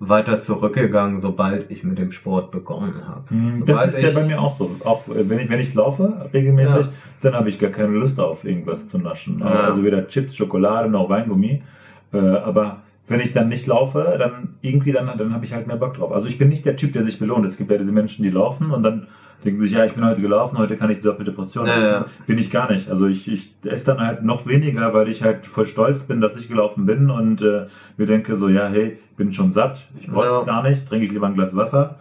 [0.00, 3.24] weiter zurückgegangen, sobald ich mit dem Sport begonnen habe.
[3.52, 4.70] Sobald Das ist ja bei mir auch so.
[4.84, 6.92] Auch äh, wenn ich, wenn ich laufe regelmäßig, Ja.
[7.20, 9.40] dann habe ich gar keine Lust auf irgendwas zu naschen.
[9.40, 9.46] Ja.
[9.46, 11.62] Also weder Chips, Schokolade noch Weingummi.
[12.12, 12.78] Äh, aber
[13.08, 16.12] wenn ich dann nicht laufe, dann irgendwie dann, dann habe ich halt mehr Bock drauf.
[16.12, 17.44] Also ich bin nicht der Typ, der sich belohnt.
[17.44, 19.06] Es gibt ja diese Menschen, die laufen und dann
[19.44, 21.82] denken sich, ja, ich bin heute gelaufen, heute kann ich die doppelte Portion essen.
[21.82, 22.04] ja.
[22.26, 22.88] Bin ich gar nicht.
[22.90, 26.36] Also ich, ich esse dann halt noch weniger, weil ich halt voll stolz bin, dass
[26.36, 30.40] ich gelaufen bin und äh, mir denke so, ja, hey, bin schon satt, ich brauche
[30.40, 31.96] es gar nicht, trinke ich lieber ein Glas Wasser.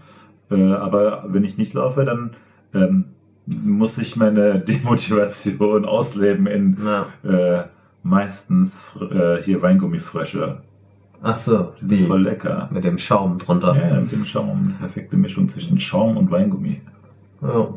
[0.52, 2.32] Äh, aber wenn ich nicht laufe, dann
[2.74, 3.06] ähm,
[3.64, 6.78] muss ich meine Demotivation ausleben in
[7.24, 7.64] äh,
[8.04, 10.62] meistens äh, hier Weingummifrösche.
[11.22, 12.70] Ach so, Die sind die voll lecker.
[12.72, 13.76] mit dem Schaum drunter.
[13.76, 14.76] Ja, mit dem Schaum.
[14.80, 16.80] Perfekte Mischung zwischen Schaum und Weingummi.
[17.42, 17.68] Ja.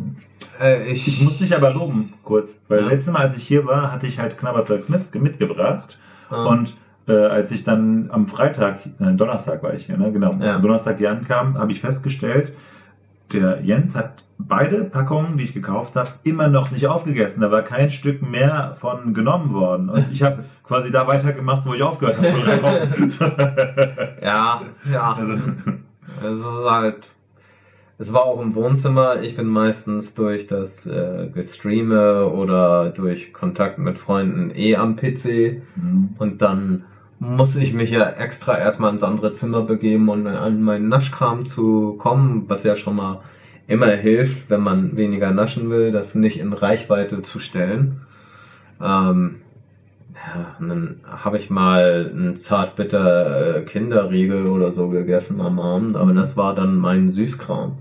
[0.61, 2.89] Äh, ich, Ich muss dich aber loben, kurz, weil Ja.
[2.89, 5.99] letztes Mal, als ich hier war, hatte ich halt Knabberzeugs mit, mitgebracht.
[6.31, 6.45] Ah.
[6.45, 6.77] Und
[7.09, 10.13] äh, als ich dann am Freitag, äh, Donnerstag war ich hier, ne?
[10.13, 10.57] genau, Ja.
[10.57, 12.53] am Donnerstag hier ankam, habe ich festgestellt,
[13.33, 17.41] der Jens hat beide Packungen, die ich gekauft habe, immer noch nicht aufgegessen.
[17.41, 19.89] Da war kein Stück mehr von genommen worden.
[19.89, 22.89] Und ich habe quasi da weitergemacht, wo ich aufgehört habe.
[24.23, 24.61] ja,
[24.93, 25.13] ja.
[25.13, 25.35] also,
[26.23, 27.09] Es ist halt.
[27.99, 29.23] Es war auch im Wohnzimmer.
[29.23, 35.63] Ich bin meistens durch das äh, Gestreame oder durch Kontakt mit Freunden eh am PC.
[35.75, 36.15] hm.
[36.19, 36.85] Und dann
[37.19, 41.95] muss ich mich ja extra erstmal ins andere Zimmer begeben, um an meinen Naschkram zu
[41.99, 43.21] kommen, was ja schon mal
[43.69, 48.01] immer hilft, wenn man weniger naschen will, das nicht in Reichweite zu stellen.
[48.81, 49.42] Ähm,
[50.27, 55.97] ja, und dann habe ich mal einen zartbitter äh, Kinderriegel oder so gegessen am Abend,
[55.97, 57.79] aber das war dann mein Süßkram.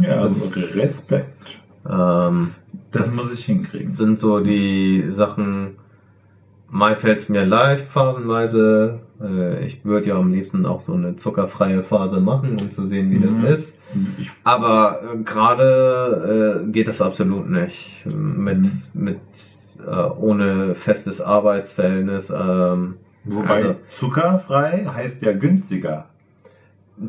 [0.00, 1.58] ja, Das- also Respekt.
[1.88, 2.52] Ähm,
[2.92, 3.92] Das muss ich hinkriegen.
[3.92, 5.78] sind so die Sachen,
[6.70, 9.00] mal fällt es mir leicht, phasenweise.
[9.20, 13.10] Äh, ich würde ja am liebsten auch so eine zuckerfreie Phase machen, um zu sehen,
[13.10, 13.46] wie das Mhm.
[13.46, 13.78] ist.
[14.16, 18.04] Ich, Aber äh, gerade äh, geht das absolut nicht.
[18.06, 18.90] Mit, Mhm.
[18.94, 19.18] mit
[19.86, 22.30] ohne festes Arbeitsverhältnis.
[22.30, 26.06] Ähm, wobei also- zuckerfrei heißt ja günstiger.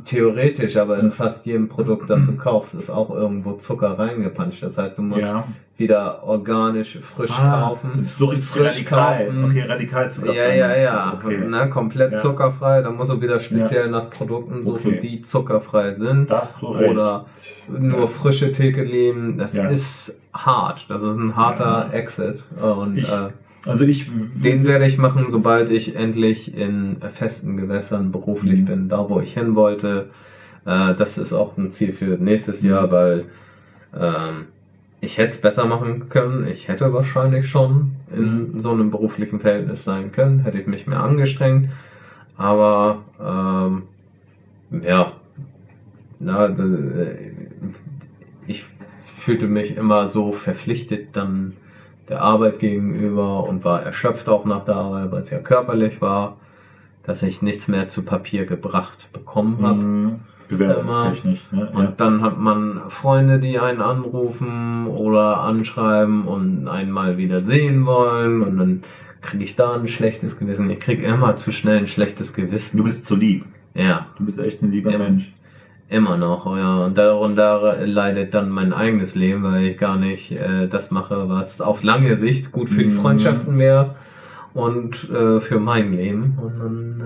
[0.06, 1.12] Theoretisch, aber in Ja.
[1.12, 4.64] fast jedem Produkt, das du kaufst, ist auch irgendwo Zucker reingepanscht.
[4.64, 5.44] Das heißt, du musst Ja.
[5.78, 8.10] wieder organisch frisch Ah, kaufen.
[8.20, 9.26] So richtig frisch radikal.
[9.26, 9.44] kaufen.
[9.46, 10.58] Okay, radikal zuckerfrei.
[10.58, 11.14] Ja, ja, ja.
[11.24, 11.38] Okay.
[11.48, 12.18] Ne, komplett Ja.
[12.20, 12.82] zuckerfrei.
[12.82, 15.00] Da musst du wieder speziell nach Produkten suchen, Okay.
[15.00, 16.30] die zuckerfrei sind.
[16.30, 16.90] Da hast du recht.
[16.92, 17.26] Oder
[17.70, 18.08] nur Ja.
[18.08, 19.38] frische Tekelin.
[19.38, 19.68] Das Ja.
[19.68, 20.86] ist hart.
[20.90, 21.94] Das ist ein harter Ja.
[21.94, 22.44] Exit.
[22.62, 23.30] Und Ich- äh,
[23.66, 28.66] Also ich den werde ich machen, sobald ich endlich in festen Gewässern beruflich Mhm.
[28.66, 30.10] bin, da wo ich hin wollte.
[30.66, 32.68] Äh, das ist auch ein Ziel für nächstes Mhm.
[32.70, 33.26] Jahr, weil
[33.98, 34.48] ähm,
[35.02, 36.46] ich hätte es besser machen können.
[36.48, 38.60] Ich hätte wahrscheinlich schon in Mhm.
[38.60, 41.70] so einem beruflichen Verhältnis sein können, hätte ich mich mehr angestrengt.
[42.38, 43.84] Aber ähm,
[44.84, 45.14] ja,
[46.20, 47.32] na, äh,
[48.48, 48.66] ich
[49.16, 51.54] fühlte mich immer so verpflichtet dann
[52.14, 56.38] der Arbeit gegenüber und war erschöpft auch nach der Arbeit, weil es ja körperlich war.
[57.06, 59.84] dass ich nichts mehr zu Papier gebracht bekommen habe.
[59.84, 60.20] Mhm.
[60.48, 61.42] Bewerbungstechnisch.
[61.52, 61.70] Ne?
[61.74, 61.94] Und Ja.
[61.98, 68.42] dann hat man Freunde, die einen anrufen oder anschreiben und einen mal wieder sehen wollen
[68.42, 68.80] und dann
[69.20, 70.70] kriege ich da ein schlechtes Gewissen.
[70.70, 72.78] Ich kriege immer zu schnell ein schlechtes Gewissen.
[72.78, 73.44] Du bist zu lieb.
[73.74, 74.98] Ja, Du bist echt ein lieber Ja.
[75.00, 75.34] Mensch.
[75.94, 76.46] Immer noch.
[76.58, 76.84] Ja.
[76.86, 81.62] Und darunter leidet dann mein eigenes Leben, weil ich gar nicht äh, das mache, was
[81.62, 82.92] auf lange Sicht gut für die Mhm.
[82.92, 83.96] Freundschaften wäre
[84.54, 86.34] und äh, für mein Leben.
[86.38, 87.00] Und dann,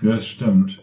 [0.00, 0.82] Ja, das stimmt.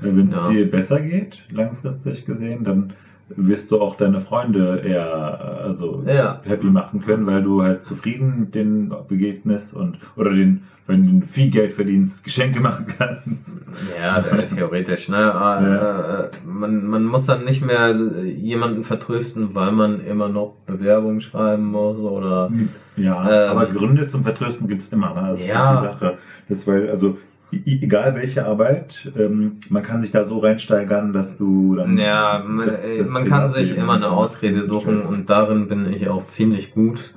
[0.00, 0.48] Wenn es Ja.
[0.48, 2.92] dir besser geht, langfristig gesehen, dann
[3.36, 6.40] wirst du auch deine Freunde eher also Ja.
[6.44, 11.26] happy machen können, weil du halt zufrieden mit denen begegnest und oder den, wenn du
[11.26, 13.58] viel Geld verdienst, Geschenke machen kannst.
[13.96, 15.08] ja, theoretisch.
[15.08, 15.16] Ne?
[15.16, 17.92] Äh, äh, man, man muss dann nicht mehr
[18.24, 22.50] jemanden vertrösten, weil man immer noch Bewerbung schreiben muss oder
[22.96, 23.50] Ja, Ähm.
[23.50, 25.14] aber Gründe zum Vertrösten gibt es immer.
[25.14, 25.28] Ne?
[25.30, 25.74] Das Ja.
[25.74, 26.16] ist die Sache.
[26.48, 27.16] Das weil, also
[27.52, 31.96] egal welche Arbeit, ähm, man kann sich da so reinsteigern, dass du dann.
[31.98, 35.92] Ja, man, das- äh, das man kann sich immer eine Ausrede suchen und darin bin
[35.92, 37.12] ich auch ziemlich gut.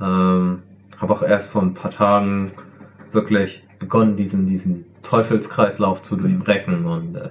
[0.00, 0.58] Ähm,
[0.98, 2.52] habe auch erst vor ein paar Tagen
[3.12, 7.28] wirklich begonnen, diesen, diesen Teufelskreislauf zu durchbrechen und äh,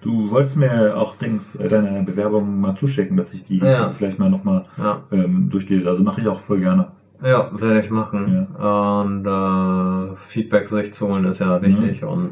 [0.00, 3.90] Du wolltest mir auch Dings, äh, deine Bewerbung mal zuschicken, dass ich die Ja.
[3.90, 5.88] vielleicht mal nochmal ja, ähm, durchlese.
[5.88, 6.88] Also mache ich auch voll gerne.
[7.22, 8.46] Ja, werde ich machen.
[8.46, 12.30] Und äh, Feedback sich zu holen ist ja wichtig und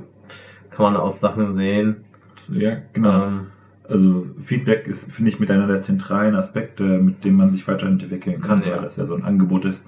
[0.71, 2.05] kann man aus Sachen sehen.
[2.49, 3.27] Ja, genau.
[3.27, 3.47] Ähm,
[3.89, 8.41] Also Feedback ist, finde ich, mit einer der zentralen Aspekte, mit dem man sich weiterentwickeln
[8.41, 8.73] kann, Ja.
[8.77, 9.87] weil das ja so ein Angebot ist.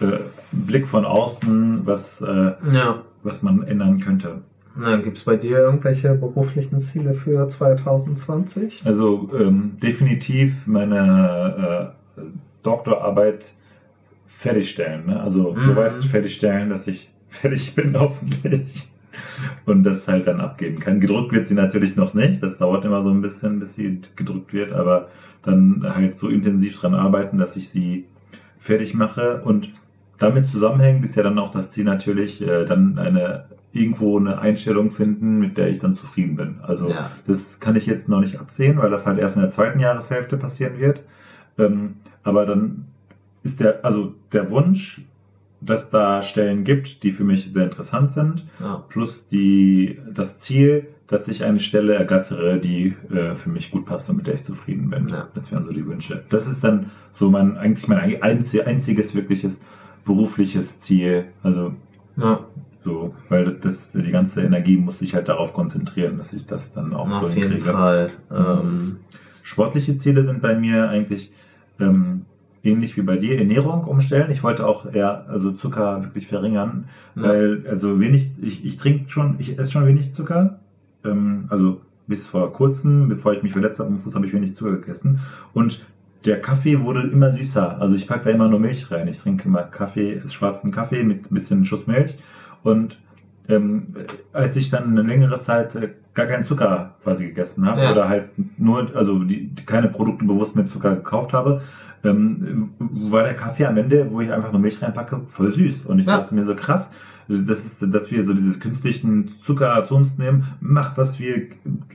[0.00, 0.18] Äh,
[0.52, 3.02] Blick von außen, was, äh, ja.
[3.22, 4.38] was man ändern könnte.
[4.76, 8.82] Na, Gibt es bei dir irgendwelche beruflichen Ziele für 2020?
[8.84, 12.22] Also ähm, definitiv meine äh,
[12.62, 13.54] Doktorarbeit
[14.38, 15.06] fertigstellen.
[15.06, 15.20] Ne?
[15.20, 15.66] Also Mhm.
[15.66, 18.90] soweit fertigstellen, dass ich fertig bin, hoffentlich.
[19.66, 21.00] Und das halt dann abgeben kann.
[21.00, 22.42] Gedruckt wird sie natürlich noch nicht.
[22.42, 24.72] Das dauert immer so ein bisschen, bis sie gedruckt wird.
[24.72, 25.08] Aber
[25.42, 28.04] dann halt so intensiv dran arbeiten, dass ich sie
[28.58, 29.42] fertig mache.
[29.42, 29.72] Und
[30.18, 34.90] damit zusammenhängend ist ja dann auch das Ziel natürlich, äh, dann eine irgendwo eine Einstellung
[34.90, 36.56] finden, mit der ich dann zufrieden bin.
[36.62, 37.10] Also Ja.
[37.26, 40.36] das kann ich jetzt noch nicht absehen, weil das halt erst in der zweiten Jahreshälfte
[40.36, 41.04] passieren wird.
[41.58, 42.86] Ähm, aber dann
[43.42, 45.02] ist der, also der Wunsch,
[45.60, 48.82] dass da Stellen gibt, die für mich sehr interessant sind, Ja.
[48.88, 54.08] plus die, das Ziel, dass ich eine Stelle ergattere, die äh, für mich gut passt
[54.08, 55.08] und mit der ich zufrieden bin.
[55.08, 55.28] Ja.
[55.34, 56.22] Das wären so die Wünsche.
[56.30, 59.60] Das ist dann so mein, eigentlich mein einzi- einziges wirkliches
[60.04, 61.24] berufliches Ziel.
[61.42, 61.74] Also
[62.16, 62.40] ja.
[62.84, 66.94] so, weil das, die ganze Energie muss sich halt darauf konzentrieren, dass ich das dann
[66.94, 67.72] auch so Auf jeden hinkriege.
[67.72, 68.10] Fall.
[68.30, 68.96] Ähm,
[69.42, 71.32] Sportliche Ziele sind bei mir eigentlich
[71.80, 72.24] ähm,
[72.62, 74.30] ähnlich wie bei dir, Ernährung umstellen.
[74.30, 77.22] Ich wollte auch eher also Zucker wirklich verringern, Ja.
[77.22, 80.58] weil also wenig, ich, ich trinke schon, ich esse schon wenig Zucker.
[81.04, 84.56] Ähm, also bis vor kurzem, bevor ich mich verletzt habe am Fuß, habe ich wenig
[84.56, 85.20] Zucker gegessen.
[85.54, 85.84] Und
[86.24, 87.80] der Kaffee wurde immer süßer.
[87.80, 89.08] Also ich packe da immer nur Milch rein.
[89.08, 92.16] Ich trinke immer Kaffee, schwarzen Kaffee mit ein bisschen Schuss Milch.
[92.62, 92.98] Und
[93.48, 93.86] ähm,
[94.32, 97.90] als ich dann eine längere Zeit äh, gar keinen Zucker quasi gegessen habe Ja.
[97.92, 101.60] oder halt nur, also die, die keine Produkte bewusst mit Zucker gekauft habe,
[102.04, 105.86] ähm, war der Kaffee am Ende, wo ich einfach nur Milch reinpacke, voll süß.
[105.86, 106.18] Und ich Ja.
[106.18, 106.90] dachte mir so krass,
[107.28, 111.42] das ist, dass wir so dieses künstlichen Zucker zu uns nehmen, macht, dass wir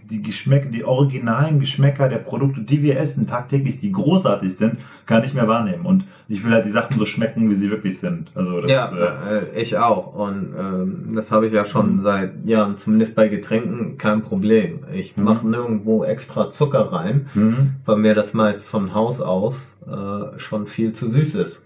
[0.09, 5.19] die Geschmäcker, die originalen Geschmäcker der Produkte, die wir essen, tagtäglich, die großartig sind, gar
[5.19, 5.85] nicht mehr wahrnehmen.
[5.85, 8.31] Und ich will halt die Sachen so schmecken, wie sie wirklich sind.
[8.35, 10.13] Also das, ja, äh, äh, ich auch.
[10.13, 11.99] Und ähm, das habe ich ja schon Mhm.
[11.99, 14.79] seit Jahren, zumindest bei Getränken, kein Problem.
[14.93, 15.23] Ich Mhm.
[15.23, 20.67] mache nirgendwo extra Zucker rein, hm, weil mir das meist von Haus aus äh, schon
[20.67, 21.61] viel zu süß ist.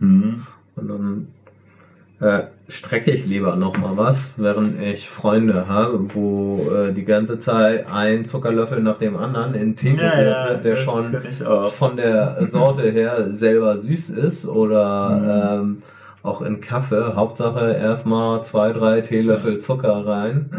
[0.75, 1.27] Und dann
[2.19, 7.37] äh, strecke ich lieber noch mal was, während ich Freunde habe, wo äh, die ganze
[7.37, 11.17] Zeit ein Zuckerlöffel nach dem anderen in Tee gerührt wird, der schon
[11.71, 15.71] von der Sorte her selber süß ist oder Mhm.
[15.71, 15.83] ähm,
[16.21, 17.13] auch in Kaffee.
[17.15, 20.49] Hauptsache erstmal zwei, drei Teelöffel Zucker rein.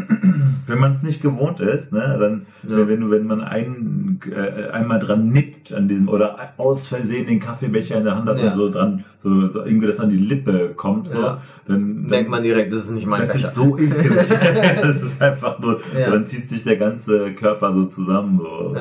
[0.67, 2.87] Wenn man es nicht gewohnt ist, ne, dann, Ja.
[2.87, 7.97] wenn wenn man ein, äh, einmal dran nippt an diesem oder aus Versehen den Kaffeebecher
[7.97, 8.49] in der Hand hat Ja.
[8.51, 11.37] und so dran, so, so irgendwie das an die Lippe kommt, so, Ja.
[11.65, 13.47] dann, Merkt man direkt, das ist nicht mein das Becher.
[13.47, 14.29] ist so eklig.
[14.81, 18.75] das ist einfach nur, dann zieht sich der ganze Körper so zusammen, so,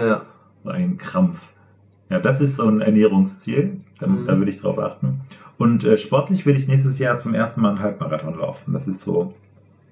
[0.64, 1.38] so ein Krampf.
[2.10, 4.26] Ja, das ist so ein Ernährungsziel, da, Mhm.
[4.26, 5.20] da will ich drauf achten.
[5.60, 8.72] Und äh, sportlich will ich nächstes Jahr zum ersten Mal einen Halbmarathon laufen.
[8.72, 9.34] Das ist so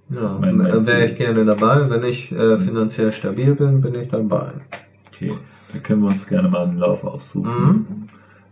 [0.08, 1.90] Ja, mein wäre ich gerne dabei.
[1.90, 4.54] Wenn ich äh, finanziell stabil bin, bin ich dabei.
[5.08, 5.34] Okay,
[5.72, 7.66] da können wir uns gerne mal einen Lauf aussuchen.
[7.66, 7.86] Mhm.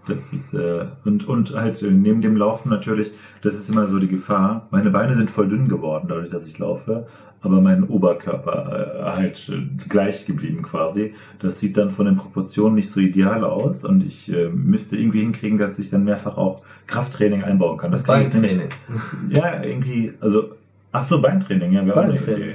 [0.07, 3.99] Das ist, äh, und, und halt äh, neben dem Laufen natürlich, das ist immer so
[3.99, 4.69] die Gefahr.
[4.71, 7.07] Meine Beine sind voll dünn geworden, dadurch, dass ich laufe,
[7.47, 11.15] aber mein Oberkörper äh, halt äh, gleich geblieben quasi.
[11.39, 15.21] Das sieht dann von den Proportionen nicht so ideal aus und ich äh, müsste irgendwie
[15.21, 17.91] hinkriegen, dass ich dann mehrfach auch Krafttraining einbauen kann.
[17.91, 18.69] Das kann ich Beintraining.
[19.31, 20.51] ja, irgendwie, also,
[20.93, 22.15] ach so, Beintraining, ja, wäre auch eine.
[22.15, 22.55] Idee.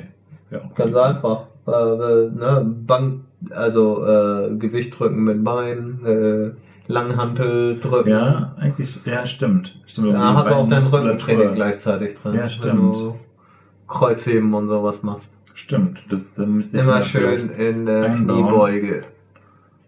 [0.51, 0.61] Ja.
[0.75, 1.45] Ganz einfach.
[1.67, 4.03] Äh, ne, Bank, also
[4.59, 6.51] Gewicht drücken mit Bein, äh,
[6.91, 8.09] Langhantel drücken.
[8.09, 9.79] Ja, eigentlich, ja, stimmt.
[9.85, 10.83] stimmt Da hast du auch dein.
[10.83, 12.35] Rückentraining gleichzeitig drin.
[12.35, 13.15] Ja, stimmt.
[13.91, 15.33] Kreuzheben und sowas machst.
[15.53, 18.11] Stimmt, das, dann müsste ich Immer schön in der.
[18.11, 19.03] Kniebeuge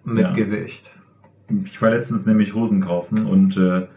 [0.03, 0.33] mit Ja.
[0.33, 0.91] Gewicht.
[1.65, 3.87] Ich war letztens nämlich Hosen kaufen und äh,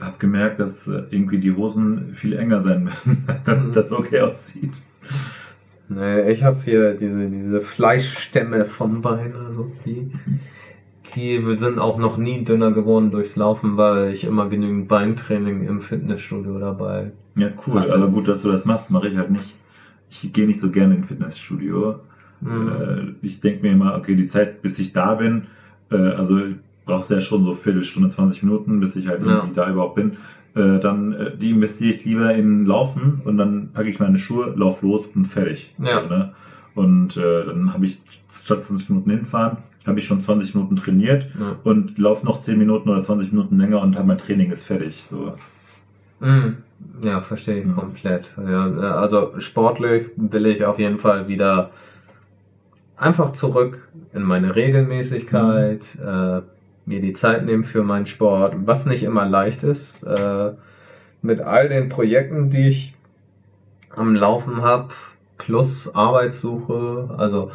[0.00, 4.82] habe gemerkt, dass äh, irgendwie die Hosen viel enger sein müssen, damit das okay aussieht.
[5.88, 10.10] Nee, ich habe hier diese, diese Fleischstämme vom Bein, also die,
[11.14, 15.80] die sind auch noch nie dünner geworden durchs Laufen, weil ich immer genügend Beintraining im
[15.80, 17.12] Fitnessstudio dabei.
[17.36, 17.94] Ja, cool, Warte.
[17.94, 19.54] aber gut, dass du das machst, mache ich halt nicht.
[20.08, 21.96] Ich gehe nicht so gerne ins Fitnessstudio.
[22.40, 22.68] Mhm.
[22.68, 25.46] Äh, ich denke mir immer, okay, die Zeit, bis ich da bin,
[25.90, 26.38] äh, also
[26.84, 29.28] brauchst du ja schon so Viertelstunde, 20 Minuten, bis ich halt Ja.
[29.36, 30.16] irgendwie da überhaupt bin.
[30.54, 34.82] Äh, dann die investiere ich lieber in Laufen und dann packe ich meine Schuhe, lauf
[34.82, 35.74] los und fertig.
[35.82, 36.06] Ja.
[36.06, 36.32] Ne?
[36.74, 37.98] Und äh, dann habe ich
[38.30, 41.56] statt 20 Minuten hinfahren, habe ich schon 20 Minuten trainiert Ja.
[41.64, 45.06] und laufe noch 10 Minuten oder 20 Minuten länger und mein Training ist fertig.
[45.10, 45.34] So.
[46.20, 46.58] Mhm.
[47.02, 47.74] Ja, verstehe ich Mhm.
[47.74, 48.30] komplett.
[48.36, 48.66] Ja,
[48.96, 51.70] also sportlich will ich auf jeden Fall wieder
[52.96, 56.40] einfach zurück in meine Regelmäßigkeit, äh,
[56.86, 60.02] mir die Zeit nehmen für meinen Sport, was nicht immer leicht ist.
[60.04, 60.52] Äh,
[61.22, 62.94] mit all den Projekten, die ich
[63.96, 64.88] am Laufen habe,
[65.38, 67.50] plus Arbeitssuche, also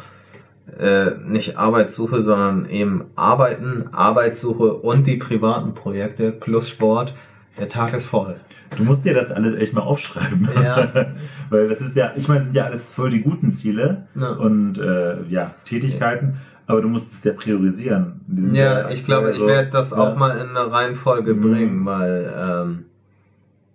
[0.80, 7.14] äh, nicht Arbeitssuche, sondern eben Arbeiten, Arbeitssuche und die privaten Projekte plus Sport.
[7.58, 8.36] Der Tag ist voll.
[8.76, 10.48] Du musst dir das alles echt mal aufschreiben.
[10.54, 10.88] Ja.
[11.50, 14.30] Weil das ist ja, ich meine, sind ja alles voll die guten Ziele Ja.
[14.30, 18.20] und äh, ja, Tätigkeiten, aber du musst es ja priorisieren.
[18.52, 19.98] Ja, ich glaube, ich so- werde das ja.
[19.98, 21.40] auch mal in eine Reihenfolge Mhm.
[21.40, 22.84] bringen, weil, ähm,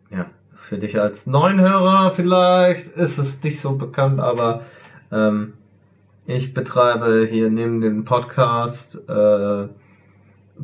[0.10, 4.62] ja, für dich als Neunhörer vielleicht ist es nicht so bekannt, aber
[5.12, 5.54] ähm,
[6.28, 9.68] ich betreibe hier neben dem Podcast, äh,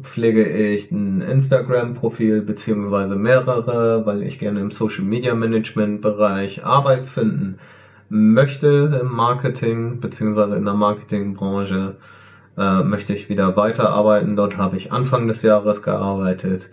[0.01, 7.05] pflege ich ein Instagram-Profil beziehungsweise mehrere, weil ich gerne im Social Media Management Bereich Arbeit
[7.05, 7.57] finden
[8.11, 11.95] möchte im Marketing beziehungsweise in der Marketingbranche
[12.57, 14.35] äh, möchte ich wieder weiterarbeiten.
[14.35, 16.69] Dort habe ich Anfang des Jahres gearbeitet,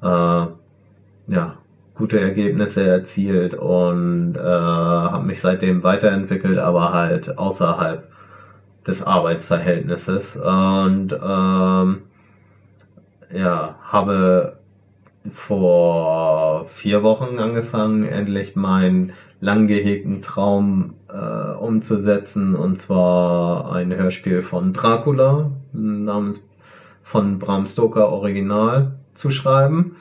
[0.00, 1.58] äh, ja,
[1.94, 8.08] gute Ergebnisse erzielt und äh, habe mich seitdem weiterentwickelt, aber halt außerhalb
[8.86, 12.02] des Arbeitsverhältnisses und ähm,
[13.32, 14.58] ja, habe
[15.30, 24.42] vor vier Wochen angefangen, endlich meinen lang gehegten Traum äh, umzusetzen, und zwar ein Hörspiel
[24.42, 26.48] von Dracula namens
[27.02, 29.96] von Bram Stoker Original zu schreiben.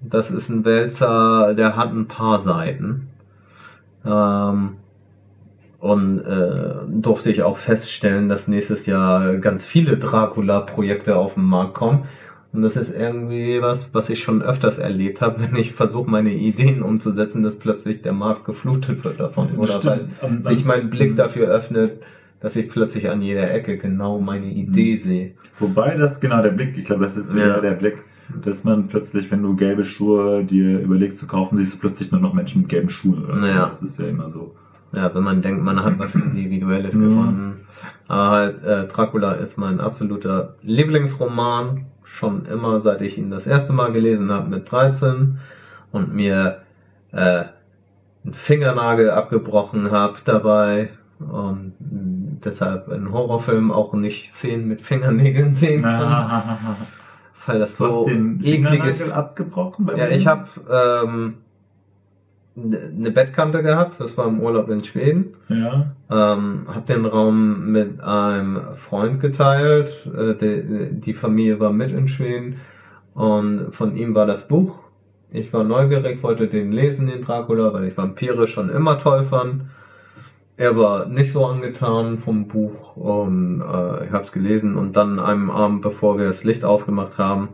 [0.00, 3.08] Das ist ein Wälzer, der hat ein paar Seiten.
[4.04, 4.76] Ähm,
[5.78, 11.74] und äh, durfte ich auch feststellen, dass nächstes Jahr ganz viele Dracula-Projekte auf den Markt
[11.74, 12.04] kommen.
[12.52, 16.32] Und das ist irgendwie was, was ich schon öfters erlebt habe, wenn ich versuche, meine
[16.32, 19.50] Ideen umzusetzen, dass plötzlich der Markt geflutet wird davon.
[19.56, 20.08] Oder weil.
[20.22, 21.16] Und- sich mein Blick Mhm.
[21.16, 22.00] dafür öffnet,
[22.40, 24.98] dass ich plötzlich an jeder Ecke genau meine Idee Mhm.
[24.98, 25.30] sehe.
[25.58, 27.60] Wobei das genau der Blick, ich glaube, das ist wieder Ja.
[27.60, 28.04] der Blick,
[28.44, 32.20] dass man plötzlich, wenn du gelbe Schuhe dir überlegst zu kaufen, siehst du plötzlich nur
[32.20, 33.24] noch Menschen mit gelben Schuhen.
[33.26, 33.46] Oder so.
[33.46, 33.66] Ja.
[33.66, 34.54] Das ist ja immer so.
[34.94, 37.00] Ja, wenn man denkt, man hat was Individuelles Mhm.
[37.00, 37.64] gefunden.
[38.08, 41.84] Aber halt, äh, Dracula ist mein absoluter Lieblingsroman.
[42.04, 45.36] Schon immer, seit ich ihn das erste Mal gelesen habe mit 13
[45.92, 46.58] und mir
[47.12, 47.44] äh,
[48.24, 50.90] einen Fingernagel abgebrochen habe dabei.
[51.20, 56.08] Und deshalb in Horrorfilmen auch nicht Szenen mit Fingernägeln sehen kann.
[56.08, 56.74] Ah,
[57.46, 59.86] Weil das so den ekliges Fingernagel abgebrochen?
[59.86, 61.34] beim Ja, ich habe ähm,
[62.58, 65.34] eine Bettkante gehabt, das war im Urlaub in Schweden.
[65.48, 65.92] Ja.
[66.10, 70.08] Ähm, habe den Raum mit einem Freund geteilt.
[70.16, 72.56] Äh, die, die Familie war mit in Schweden
[73.14, 74.80] und von ihm war das Buch.
[75.30, 79.64] Ich war neugierig, wollte den lesen, den Dracula, weil ich Vampire schon immer toll fand.
[80.56, 85.20] Er war nicht so angetan vom Buch und äh, ich habe es gelesen und dann
[85.20, 87.50] einem Abend, bevor wir das Licht ausgemacht haben,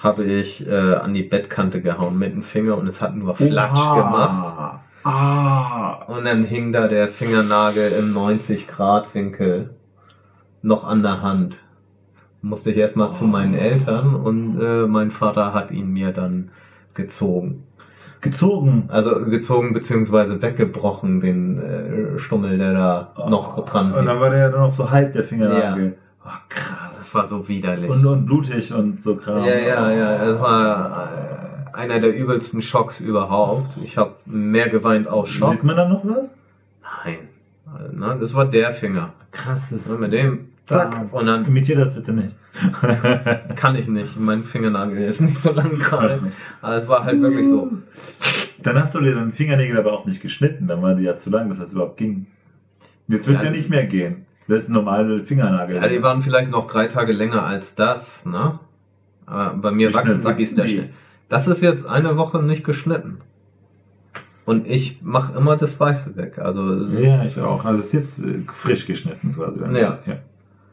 [0.00, 3.86] habe ich äh, an die Bettkante gehauen mit dem Finger und es hat nur Flatsch
[3.86, 3.94] Oha.
[3.94, 4.80] gemacht.
[5.04, 6.04] Ah.
[6.06, 9.70] Und dann hing da der Fingernagel im 90-Grad-Winkel
[10.62, 11.56] noch an der Hand.
[12.42, 16.50] musste ich erstmal zu meinen Eltern und äh, mein Vater hat ihn mir dann
[16.94, 17.64] gezogen.
[18.22, 18.84] Gezogen.
[18.88, 24.38] Also gezogen beziehungsweise weggebrochen, den äh, Stummel, der da noch dran Und dann war der
[24.38, 25.96] ja noch so halb der Fingernagel.
[26.24, 26.28] Oh,
[27.10, 27.90] Das war so widerlich.
[27.90, 29.44] Und, und blutig und so Kram.
[29.44, 31.10] Ja, ja, ja, es war
[31.74, 33.76] äh, einer der übelsten Schocks überhaupt.
[33.82, 35.50] Ich habe mehr geweint aus Schock.
[35.50, 36.36] Sieht man da noch was?
[37.04, 37.18] Nein.
[37.92, 39.12] Ne, das war der Finger.
[39.32, 39.70] Krass.
[39.70, 42.36] Das Und mit dem, zack, und dann Imitier das bitte nicht.
[43.56, 44.16] kann ich nicht.
[44.16, 46.30] Mein Fingernagel ist nicht so lang gerade.
[46.62, 47.72] Aber es war halt wirklich so.
[48.62, 50.68] Dann hast du dir deinen Fingernägel aber auch nicht geschnitten.
[50.68, 52.26] Dann war die ja zu lang, dass das überhaupt ging.
[53.08, 53.46] Jetzt wird Ja.
[53.46, 54.26] ja, nicht mehr gehen.
[54.50, 55.76] Das normaler Fingernagel.
[55.76, 58.58] Ja, die waren vielleicht noch drei Tage länger als das, ne?
[59.24, 60.68] Aber bei mir Wie wachsen die wachsen die?
[60.68, 60.90] schnell.
[61.28, 63.18] Das ist jetzt eine Woche nicht geschnitten.
[64.46, 66.40] Und ich mache immer das Weiße weg.
[66.40, 67.64] Also, ja, ich auch.
[67.64, 69.60] Also es ist jetzt äh, frisch geschnitten quasi.
[69.78, 70.00] Ja.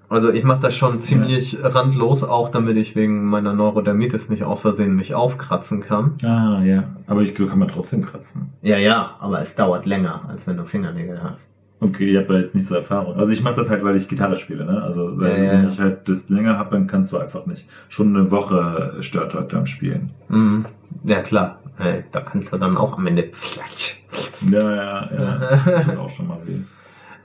[0.10, 4.62] also ich mache das schon ziemlich randlos, auch damit ich wegen meiner Neurodermitis nicht aus
[4.62, 6.16] Versehen mich aufkratzen kann.
[6.24, 6.86] Ah, ja.
[7.06, 8.50] Aber ich, so kann man trotzdem kratzen.
[8.64, 11.52] Ja, ja, aber es dauert länger, als wenn du Fingernägel hast.
[11.80, 13.16] Okay, ich habe da jetzt nicht so Erfahrung.
[13.18, 14.82] Also ich mache das halt, weil ich Gitarre spiele, ne?
[14.82, 15.68] Also weil, Ja, wenn ja.
[15.68, 17.68] ich halt das länger habe, dann kannst du einfach nicht.
[17.90, 20.10] Schon eine Woche stört heute am Spielen.
[20.30, 20.66] Mhm.
[21.04, 21.60] Ja, klar.
[21.78, 24.02] Hey, da kannst du dann auch am Ende flatsch.
[24.50, 25.60] Ja, ja, ja.
[25.66, 26.62] Das tut auch schon mal weh.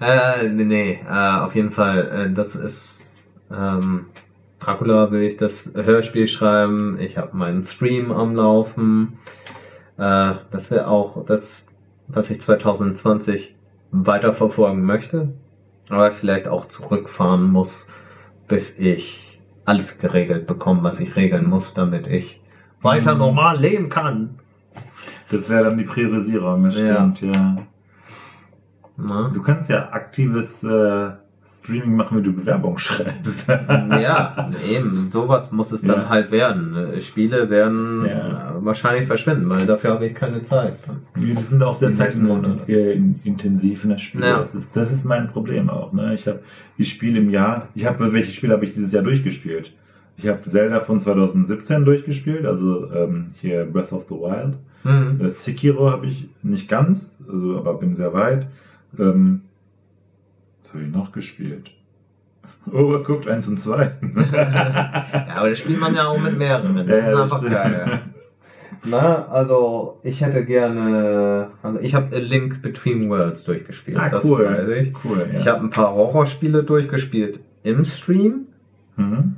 [0.04, 3.16] Äh, nee, nee, äh, auf jeden Fall, äh, das ist
[3.50, 4.06] ähm,
[4.58, 9.18] Dracula will ich das Hörspiel schreiben, ich habe meinen Stream am Laufen.
[9.96, 11.66] Äh, das wäre auch das,
[12.08, 13.56] was ich 2020
[13.92, 15.30] weiterverfolgen möchte,
[15.90, 17.88] aber vielleicht auch zurückfahren muss,
[18.48, 22.40] bis ich alles geregelt bekomme, was ich regeln muss, damit ich
[22.82, 23.20] weiter Mhm.
[23.20, 24.38] normal leben kann.
[25.30, 27.12] Das wäre dann die Priorisierung, das Ja.
[27.14, 27.56] stimmt, ja.
[28.96, 29.28] Na?
[29.32, 31.10] Du kannst ja aktives äh,
[31.58, 33.46] Streaming machen, wie du Bewerbung schreibst.
[33.48, 36.08] Ja, eben, sowas muss es dann Ja.
[36.08, 37.00] halt werden.
[37.00, 38.56] Spiele werden Ja.
[38.60, 40.76] wahrscheinlich verschwinden, weil dafür habe ich keine Zeit.
[41.16, 41.92] Die sind auch sehr
[42.66, 44.22] zeitintensiv in das Spiel.
[44.22, 44.38] Ja.
[44.38, 45.92] Das, ist, das ist mein Problem auch.
[45.92, 46.14] Ne?
[46.14, 46.40] Ich habe
[46.78, 49.72] die Spiele im Jahr, ich habe, welche Spiele habe ich dieses Jahr durchgespielt?
[50.16, 54.54] Ich habe Zelda von 2017 durchgespielt, also ähm, hier Breath of the Wild.
[54.84, 55.24] Mhm.
[55.24, 58.46] Äh, Sekiro habe ich nicht ganz, also aber bin sehr weit.
[58.98, 59.41] Ähm,
[60.72, 61.70] habe ich noch gespielt?
[62.72, 63.92] Overcooked 1 und 2.
[64.32, 66.76] Ja, aber das spielt man ja auch mit mehreren.
[66.76, 68.00] Das Ja, ist ja, einfach geil.
[68.84, 73.96] Na, also ich hätte gerne, also ich habe A Link Between Worlds durchgespielt.
[73.96, 74.44] Ah, das cool.
[74.44, 74.92] weiß ich.
[75.04, 75.38] Cool, ja.
[75.38, 78.46] Ich habe ein paar Horrorspiele durchgespielt im Stream,
[78.96, 79.36] mhm.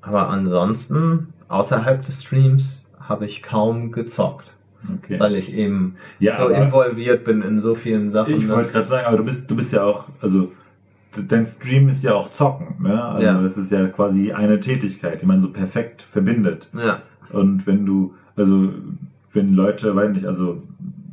[0.00, 4.54] aber ansonsten außerhalb des Streams habe ich kaum gezockt,
[4.98, 5.18] Okay.
[5.20, 8.34] weil ich eben Ja, so involviert bin in so vielen Sachen.
[8.36, 10.50] Ich wollte gerade sagen, aber du bist, du bist ja auch, also
[11.28, 13.02] dein Stream ist ja auch Zocken, ne?
[13.02, 13.40] Also Ja.
[13.40, 16.68] das ist ja quasi eine Tätigkeit, die man so perfekt verbindet.
[16.72, 18.70] Ja, Und wenn du, also
[19.32, 20.62] wenn Leute, weiß nicht, also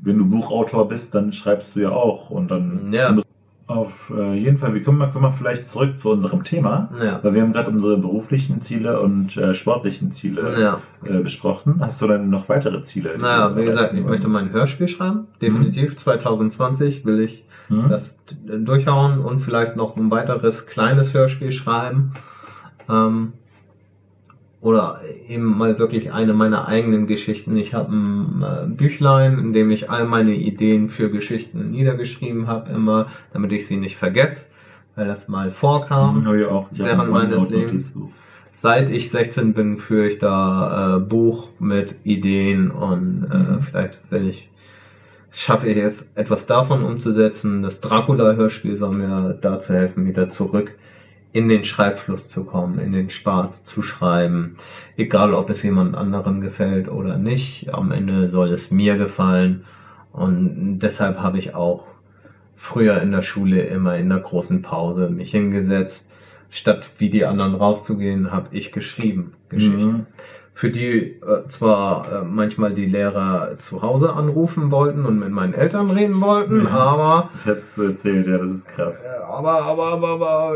[0.01, 3.12] wenn du Buchautor bist, dann schreibst du ja auch und dann Ja.
[3.12, 3.27] musst
[3.69, 7.19] auf äh, jeden Fall, wir kommen mal, kommen mal vielleicht zurück zu unserem Thema, ja,
[7.23, 10.82] weil wir haben gerade unsere beruflichen Ziele und äh, sportlichen Ziele ja.
[11.05, 11.75] äh, besprochen.
[11.79, 13.15] Hast du dann noch weitere Ziele?
[13.19, 15.27] Naja, wie gesagt, ich möchte mein Hörspiel schreiben.
[15.41, 15.95] Definitiv.
[15.95, 17.88] 2020 will ich Hm?
[17.88, 22.13] das d- durchhauen und vielleicht noch ein weiteres kleines Hörspiel schreiben.
[22.89, 23.34] Ähm,
[24.61, 27.55] oder eben mal wirklich eine meiner eigenen Geschichten.
[27.55, 32.71] Ich habe ein äh, Büchlein, in dem ich all meine Ideen für Geschichten niedergeschrieben habe,
[32.71, 34.47] immer, damit ich sie nicht vergesse,
[34.95, 36.27] weil das mal vorkam.
[36.35, 36.67] Ich auch.
[36.71, 38.09] Während ein meines OneNote-Notizbuch.
[38.51, 43.61] Seit ich 16 bin, führe ich da äh, Buch mit Ideen und äh, Mhm.
[43.61, 44.49] vielleicht will ich,
[45.31, 47.61] schaffe ich es, etwas davon umzusetzen.
[47.61, 50.73] Das Dracula-Hörspiel soll mir dazu helfen, wieder zurück
[51.31, 54.55] in den Schreibfluss zu kommen, in den Spaß zu schreiben.
[54.97, 57.73] Egal, ob es jemand anderen gefällt oder nicht.
[57.73, 59.65] Am Ende soll es mir gefallen.
[60.11, 61.85] Und deshalb habe ich auch
[62.55, 66.11] früher in der Schule immer in der großen Pause mich hingesetzt.
[66.49, 69.91] Statt wie die anderen rauszugehen, habe ich geschrieben Geschichten.
[69.91, 70.06] Mhm.
[70.60, 75.53] Für die äh, zwar äh, manchmal die Lehrer zu Hause anrufen wollten und mit meinen
[75.53, 76.71] Eltern reden wollten, Ja.
[76.71, 79.05] aber, Das hättest du erzählt, ja, das ist krass.
[79.05, 80.55] äh, aber, aber, aber, aber,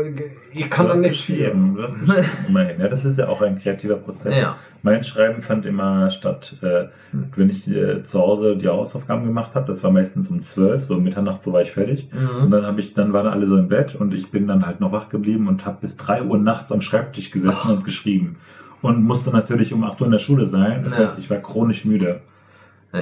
[0.52, 1.30] ich kann dann nicht.
[2.48, 2.80] Immerhin.
[2.80, 4.36] Ja, das ist ja auch ein kreativer Prozess.
[4.38, 6.88] Ja, Mein Schreiben fand immer statt, äh,
[7.34, 9.66] wenn ich äh, zu Hause die Hausaufgaben gemacht habe.
[9.66, 12.10] Das war meistens um 12, so um Mitternacht, so war ich fertig.
[12.12, 12.50] Und mhm.
[12.50, 14.92] dann habe ich, dann waren alle so im Bett und ich bin dann halt noch
[14.92, 18.36] wach geblieben und habe bis 3 Uhr nachts am Schreibtisch gesessen und geschrieben.
[18.84, 20.82] Und musste natürlich um 8 Uhr in der Schule sein.
[20.84, 21.04] Das Ja.
[21.04, 22.20] heißt, ich war chronisch müde.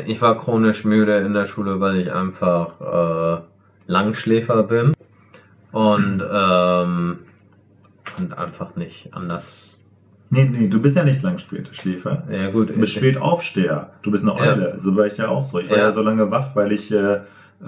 [0.06, 3.42] ich war chronisch müde in der Schule, weil ich einfach äh,
[3.88, 4.92] Langschläfer bin.
[5.72, 7.18] Und ähm,
[8.18, 9.76] und einfach nicht anders.
[10.30, 12.22] Nee, nee, du bist ja nicht Langschläfer.
[12.30, 12.70] Ja, gut.
[12.70, 13.90] Du bist Spätaufsteher.
[14.02, 14.52] Du bist eine Ja.
[14.52, 14.78] Eule.
[14.78, 15.58] So war ich ja auch so.
[15.58, 15.92] Ich war ja, Ja.
[15.92, 17.20] so lange wach, weil ich äh,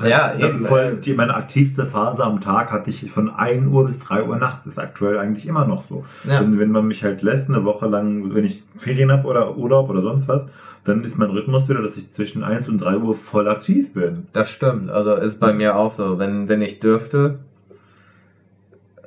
[0.03, 3.68] Ja, halt, eben, voll, äh, die, meine aktivste Phase am Tag hatte ich von 1
[3.68, 4.64] Uhr bis 3 Uhr nachts.
[4.64, 6.05] Das ist aktuell eigentlich immer noch so.
[6.28, 6.40] Ja.
[6.40, 9.88] Wenn, wenn man mich halt lässt, eine Woche lang, wenn ich Ferien habe oder Urlaub
[9.90, 10.47] oder sonst was,
[10.84, 14.26] dann ist mein Rhythmus wieder, dass ich zwischen 1 und 3 Uhr voll aktiv bin.
[14.32, 14.90] Das stimmt.
[14.90, 16.18] Also ist bei mir auch so.
[16.18, 17.38] Wenn, wenn ich dürfte,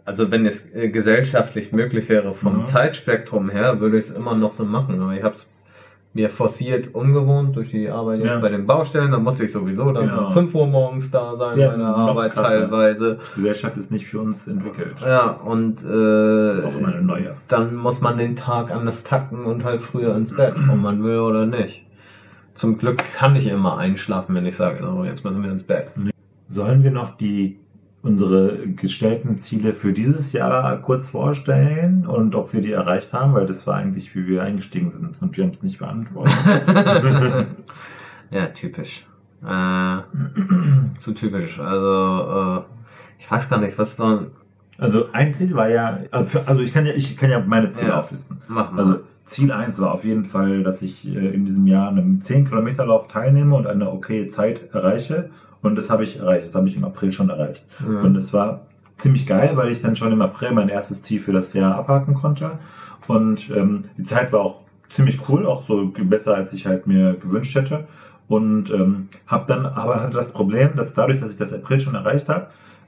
[0.05, 2.65] also wenn es äh, gesellschaftlich möglich wäre vom Mhm.
[2.65, 5.01] Zeitspektrum her, würde ich es immer noch so machen.
[5.01, 5.53] Aber ich habe es
[6.17, 8.39] mir forciert ungewohnt durch die Arbeit jetzt Ja.
[8.39, 9.11] bei den Baustellen.
[9.11, 10.25] Da musste ich sowieso dann Genau.
[10.25, 12.49] um 5 Uhr morgens da sein Ja, bei der Arbeit krasser.
[12.49, 13.19] teilweise.
[13.35, 14.99] Die Gesellschaft ist nicht für uns entwickelt.
[15.01, 16.61] Ja, und äh,
[17.47, 21.19] dann muss man den Tag anders takten und halt früher ins Bett, ob man will
[21.19, 21.85] oder nicht.
[22.55, 25.91] Zum Glück kann ich immer einschlafen, wenn ich sage, oh, jetzt müssen wir ins Bett.
[26.47, 27.59] Sollen wir noch die
[28.03, 33.45] unsere gestellten Ziele für dieses Jahr kurz vorstellen und ob wir die erreicht haben, weil
[33.45, 36.33] das war eigentlich, wie wir eingestiegen sind und wir haben es nicht beantwortet.
[38.31, 39.05] ja, typisch.
[39.45, 39.97] Äh,
[40.97, 41.59] zu typisch.
[41.59, 42.63] Also, äh,
[43.19, 44.27] ich weiß gar nicht, was war.
[44.79, 47.71] Also ein Ziel war ja, also, für, also ich kann ja, ich kann ja meine
[47.71, 47.99] Ziele Ja.
[47.99, 48.37] auflisten.
[48.47, 48.79] Mach mal.
[48.79, 52.21] Also Ziel 1 war auf jeden Fall, dass ich äh, in diesem Jahr an einem
[52.21, 55.29] 10 Kilometer Lauf teilnehme und eine okay Zeit erreiche.
[55.61, 56.45] Und das habe ich erreicht.
[56.45, 57.63] Das habe ich im April schon erreicht.
[57.85, 58.03] Mhm.
[58.03, 58.61] Und es war
[58.97, 62.13] ziemlich geil, weil ich dann schon im April mein erstes Ziel für das Jahr abhaken
[62.13, 62.57] konnte.
[63.07, 67.15] Und ähm, die Zeit war auch ziemlich cool, auch so besser, als ich halt mir
[67.15, 67.85] gewünscht hätte.
[68.27, 71.95] Und ähm, habe dann aber hatte das Problem, dass dadurch, dass ich das April schon
[71.95, 72.47] erreicht habe,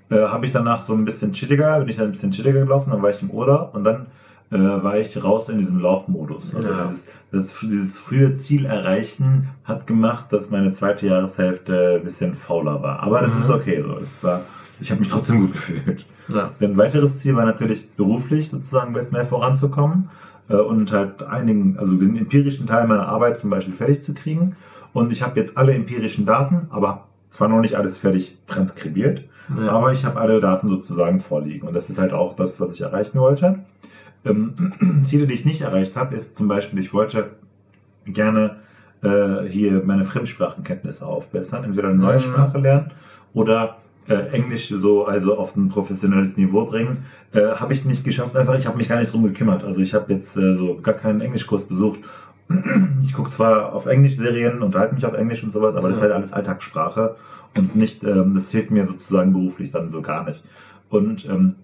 [0.09, 2.91] äh, habe ich danach so ein bisschen chilliger, bin ich dann ein bisschen chilliger gelaufen,
[2.91, 4.07] dann war ich im Urlaub und dann
[4.51, 6.53] äh, war ich raus in diesem Laufmodus.
[6.53, 6.83] Also Ja.
[6.83, 12.81] dieses, das, dieses frühe Ziel erreichen hat gemacht, dass meine zweite Jahreshälfte ein bisschen fauler
[12.81, 13.03] war.
[13.03, 13.41] Aber das Mhm.
[13.41, 13.95] ist okay so.
[13.97, 14.41] Es war,
[14.79, 16.05] ich habe mich trotzdem gut gefühlt.
[16.27, 16.51] ja.
[16.59, 20.09] Ein weiteres Ziel war natürlich beruflich sozusagen ein bisschen mehr voranzukommen
[20.49, 24.55] äh, und halt einigen, also den empirischen Teil meiner Arbeit zum Beispiel fertig zu kriegen.
[24.93, 29.21] Und ich habe jetzt alle empirischen Daten, aber zwar noch nicht alles fertig transkribiert,
[29.57, 29.71] Ja.
[29.71, 31.67] aber ich habe alle Daten sozusagen vorliegen.
[31.67, 33.59] Und das ist halt auch das, was ich erreichen wollte.
[34.25, 34.53] Ähm,
[35.03, 37.31] Ziele, die ich nicht erreicht habe, ist zum Beispiel, ich wollte
[38.05, 38.57] gerne
[39.01, 42.21] äh, hier meine Fremdsprachenkenntnisse aufbessern, entweder eine neue Mhm.
[42.21, 42.91] Sprache lernen
[43.33, 43.77] oder
[44.07, 46.97] äh, Englisch so also auf ein professionelles Niveau bringen.
[47.31, 49.63] Äh, habe ich nicht geschafft, einfach ich habe mich gar nicht drum gekümmert.
[49.63, 51.99] Also ich habe jetzt äh, so gar keinen Englischkurs besucht.
[53.01, 56.01] Ich gucke zwar auf Englisch Serien, unterhalte mich auf Englisch und sowas, aber das ist
[56.03, 56.07] Ja.
[56.09, 57.15] halt alles Alltagssprache
[57.55, 60.43] und nicht, ähm, das fehlt mir sozusagen beruflich dann so gar nicht.
[60.89, 61.55] Und ähm,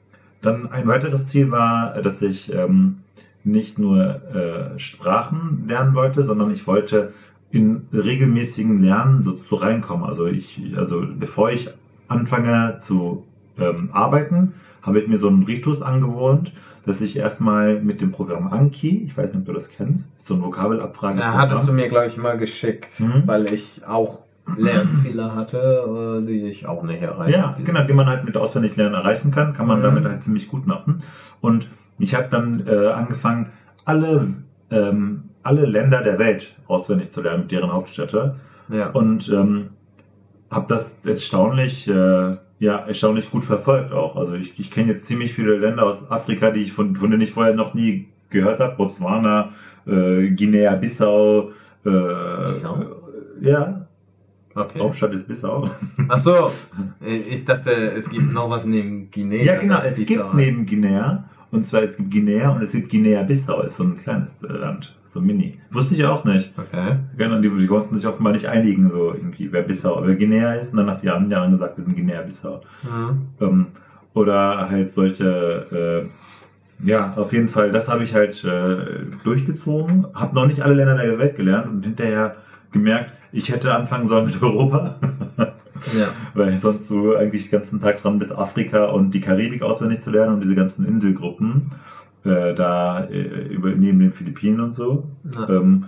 [0.41, 2.97] dann ein weiteres Ziel war, dass ich ähm,
[3.43, 7.13] nicht nur äh, Sprachen lernen wollte, sondern ich wollte
[7.49, 10.05] in regelmäßigen Lernen so, so reinkommen.
[10.05, 11.69] Also ich, also bevor ich
[12.07, 13.23] anfange zu
[13.58, 16.53] ähm, arbeiten, habe ich mir so einen Ritus angewohnt,
[16.86, 20.28] dass ich erstmal mit dem Programm Anki, ich weiß nicht, ob du das kennst, ist
[20.28, 21.18] so ein Vokabelabfrage.
[21.18, 23.24] Da hattest du mir, glaube ich, mal geschickt, Mhm.
[23.26, 24.26] weil ich auch
[24.56, 27.64] Lernziele hatte, äh, die ich auch nicht erreicht Ja, habe.
[27.64, 29.84] genau, die man halt mit Auswendiglernen erreichen kann, kann man Mhm.
[29.84, 31.01] damit halt ziemlich gut machen.
[31.41, 33.49] Und ich habe dann äh, angefangen,
[33.86, 34.28] alle,
[34.70, 38.36] ähm, alle Länder der Welt auswendig zu lernen mit deren Hauptstädte.
[38.70, 38.89] Ja.
[38.89, 39.70] Und ähm,
[40.51, 44.16] habe das erstaunlich, äh, ja, erstaunlich gut verfolgt auch.
[44.16, 47.22] Also ich, ich kenne jetzt ziemlich viele Länder aus Afrika, die ich von, von denen
[47.22, 48.76] ich vorher noch nie gehört habe.
[48.76, 49.51] Botswana,
[49.86, 51.51] äh, Guinea-Bissau.
[51.86, 52.86] Äh, Bissau?
[53.41, 53.88] Ja,
[54.56, 54.80] okay.
[54.80, 55.70] Hauptstadt ist Bissau.
[56.08, 56.49] Ach so,
[57.06, 59.43] ich dachte, es gibt noch was neben Guinea.
[59.43, 62.89] Ja, genau, es Bissau gibt neben Guinea, und zwar es gibt Guinea und es gibt
[62.89, 65.60] Guinea-Bissau, ist so ein kleines äh, Land, so mini.
[65.72, 66.52] Wusste ich auch nicht.
[66.58, 66.98] Okay.
[67.18, 70.72] Genau, die, die konnten sich offenbar nicht einigen, so irgendwie, wer Bissau, wer Guinea ist,
[70.72, 72.62] und dann hat die anderen Jahren gesagt, wir sind Guinea-Bissau.
[72.84, 73.22] Mhm.
[73.39, 73.66] Ähm,
[74.14, 76.08] oder halt solche,
[76.82, 80.76] äh, ja, auf jeden Fall, das habe ich halt äh, durchgezogen, habe noch nicht alle
[80.76, 82.36] Länder der Welt gelernt und hinterher
[82.72, 84.96] gemerkt, ich hätte anfangen sollen mit Europa.
[85.97, 86.07] Ja.
[86.34, 90.11] Weil sonst du eigentlich den ganzen Tag dran bist, Afrika und die Karibik auswendig zu
[90.11, 91.71] lernen und diese ganzen Inselgruppen
[92.23, 95.07] äh, da äh, über, neben den Philippinen und so.
[95.34, 95.49] Ja.
[95.49, 95.86] Ähm,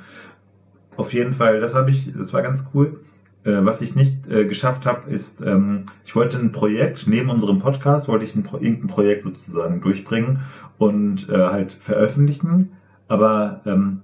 [0.96, 3.00] auf jeden Fall, das habe ich, das war ganz cool.
[3.44, 7.60] Äh, was ich nicht äh, geschafft habe, ist, ähm, ich wollte ein Projekt, neben unserem
[7.60, 10.40] Podcast, wollte ich ein, Pro irgendein Projekt sozusagen durchbringen
[10.78, 12.72] und äh, halt veröffentlichen.
[13.08, 14.02] Aber ähm,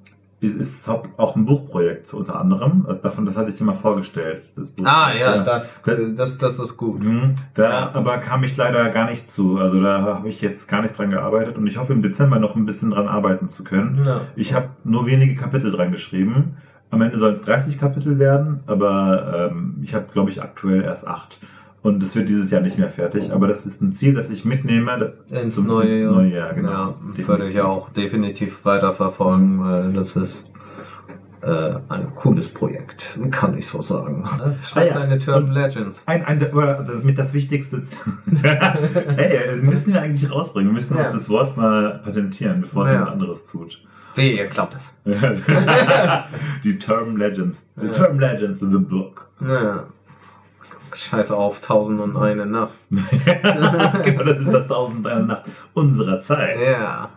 [0.51, 2.85] ist auch ein Buchprojekt unter anderem.
[2.89, 4.43] Äh, Davon, das hatte ich dir mal vorgestellt.
[4.55, 4.85] Das Buch.
[4.85, 7.01] Ah ja, Das, Da- das, das ist gut.
[7.03, 7.35] Mhm.
[7.53, 7.91] Da Ja.
[7.93, 9.57] aber kam ich leider gar nicht zu.
[9.57, 12.55] Also da habe ich jetzt gar nicht dran gearbeitet und ich hoffe im Dezember noch
[12.55, 14.01] ein bisschen dran arbeiten zu können.
[14.05, 14.21] Ja.
[14.35, 16.57] Ich habe nur wenige Kapitel dran geschrieben.
[16.91, 21.07] Am Ende sollen es 30 Kapitel werden, aber ähm, ich habe, glaube ich, aktuell erst
[21.07, 21.39] acht.
[21.83, 24.45] Und es wird dieses Jahr nicht mehr fertig, aber das ist ein Ziel, das ich
[24.45, 25.13] mitnehme.
[25.31, 26.11] Ins zum- neue Jahr.
[26.13, 26.69] neue Jahr, genau.
[26.71, 27.27] Ja, Definitiv.
[27.27, 30.45] würde ich auch definitiv weiterverfolgen, weil das ist
[31.41, 34.23] äh, ein cooles Projekt, kann ich so sagen.
[34.65, 36.01] Schreib Ah ja, deine und- Legends.
[36.05, 37.83] Ein, ein, das mit das Wichtigste.
[38.41, 40.69] hey, das müssen wir eigentlich rausbringen.
[40.71, 41.03] Wir müssen Ja.
[41.09, 42.93] uns das Wort mal patentieren, bevor es Ja.
[42.93, 43.81] jemand anderes tut.
[44.15, 44.95] Wie, ihr glaubt das?
[46.63, 47.65] die Term Legends.
[47.75, 47.87] The.
[47.89, 49.27] Term Legends in the book.
[49.41, 49.83] Ja.
[50.93, 52.73] Scheiß auf, tausend und eine Nacht.
[52.89, 55.43] genau, das ist das Tausend eine Nacht
[55.73, 56.65] unserer Zeit.
[56.65, 57.09] Ja.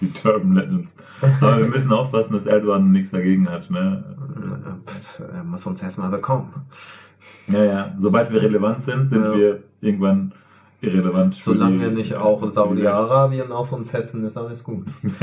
[0.00, 0.94] Die Term Legends.
[1.40, 3.70] Aber wir müssen aufpassen, dass Erdogan nichts dagegen hat.
[3.70, 4.04] Ne?
[5.32, 6.52] Er muss uns erstmal bekommen.
[7.48, 7.94] Ja, ja.
[8.00, 9.34] Sobald wir relevant sind, sind Ja.
[9.34, 10.32] wir irgendwann
[10.84, 11.34] irrelevant.
[11.34, 14.86] Solange die- nicht auch Saudi-Arabien auf uns hetzen, ist alles gut.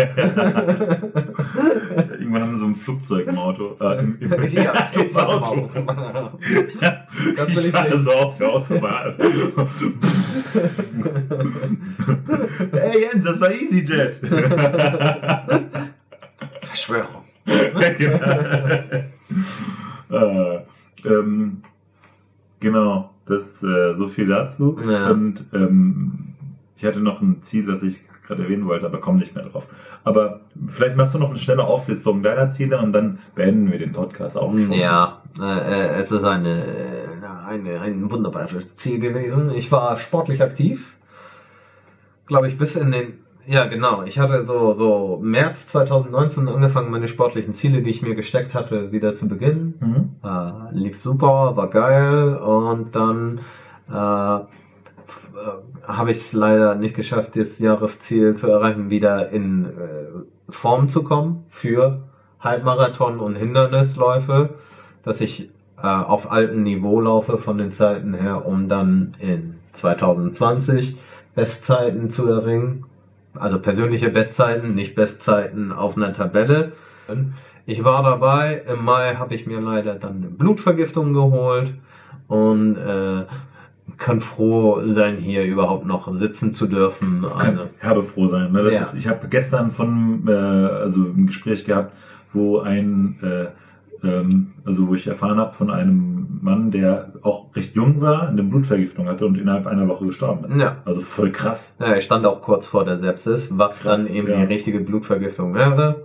[2.11, 3.75] Irgendwann haben wir so ein Flugzeug im Auto.
[3.79, 5.69] Äh, im, im, Ja, im Auto.
[7.35, 9.13] Das will ich ich fahre so auf der Autobahn.
[12.71, 14.19] hey Jens, das war EasyJet.
[16.61, 17.23] Verschwörung.
[20.09, 20.59] äh,
[21.05, 21.61] ähm,
[22.59, 24.77] genau, das äh, so viel dazu.
[24.85, 25.09] Ja.
[25.09, 26.33] Und ähm,
[26.75, 28.01] ich hatte noch ein Ziel, das ich
[28.31, 29.67] gerade erwähnen wollte, aber komme nicht mehr drauf.
[30.03, 33.91] Aber vielleicht machst du noch eine schnelle Auflistung deiner Ziele und dann beenden wir den
[33.91, 34.71] Podcast auch schon.
[34.71, 39.51] Ja, äh, äh, es ist eine, äh, eine, ein wunderbares Ziel gewesen.
[39.53, 40.95] Ich war sportlich aktiv,
[42.25, 43.19] glaube ich, bis in den.
[43.51, 44.03] Ja, genau.
[44.03, 48.93] Ich hatte so, so März 2019 angefangen, meine sportlichen Ziele, die ich mir gesteckt hatte,
[48.93, 49.75] wieder zu beginnen.
[49.81, 50.09] Mhm.
[50.23, 53.41] Äh, lief super, war geil und dann
[53.89, 54.41] äh, äh,
[55.85, 59.71] habe ich es leider nicht geschafft, das Jahresziel zu erreichen, wieder in äh,
[60.49, 62.07] Form zu kommen für
[62.39, 64.55] Halbmarathon und Hindernisläufe,
[65.03, 70.95] dass ich äh, auf altem Niveau laufe von den Zeiten her, um dann in 2020
[71.35, 72.85] Bestzeiten zu erringen.
[73.35, 76.73] Also persönliche Bestzeiten, nicht Bestzeiten auf einer Tabelle.
[77.65, 81.73] Ich war dabei, im Mai habe ich mir leider dann eine Blutvergiftung geholt
[82.27, 83.25] und äh,
[83.97, 87.25] kann froh sein, hier überhaupt noch sitzen zu dürfen.
[87.25, 88.51] Also, herbe froh sein.
[88.51, 88.71] Ne?
[88.71, 88.81] Ja.
[88.81, 91.95] ist, ich habe gestern von äh, also ein Gespräch gehabt,
[92.33, 93.47] wo ein äh,
[94.03, 98.43] ähm, also wo ich erfahren habe von einem Mann, der auch recht jung war, eine
[98.43, 100.55] Blutvergiftung hatte und innerhalb einer Woche gestorben ist.
[100.59, 100.77] ja.
[100.85, 101.75] Also voll krass.
[101.79, 104.37] Ja, ich stand auch kurz vor der Sepsis, was Krass, dann eben ja.
[104.37, 106.01] die richtige Blutvergiftung wäre.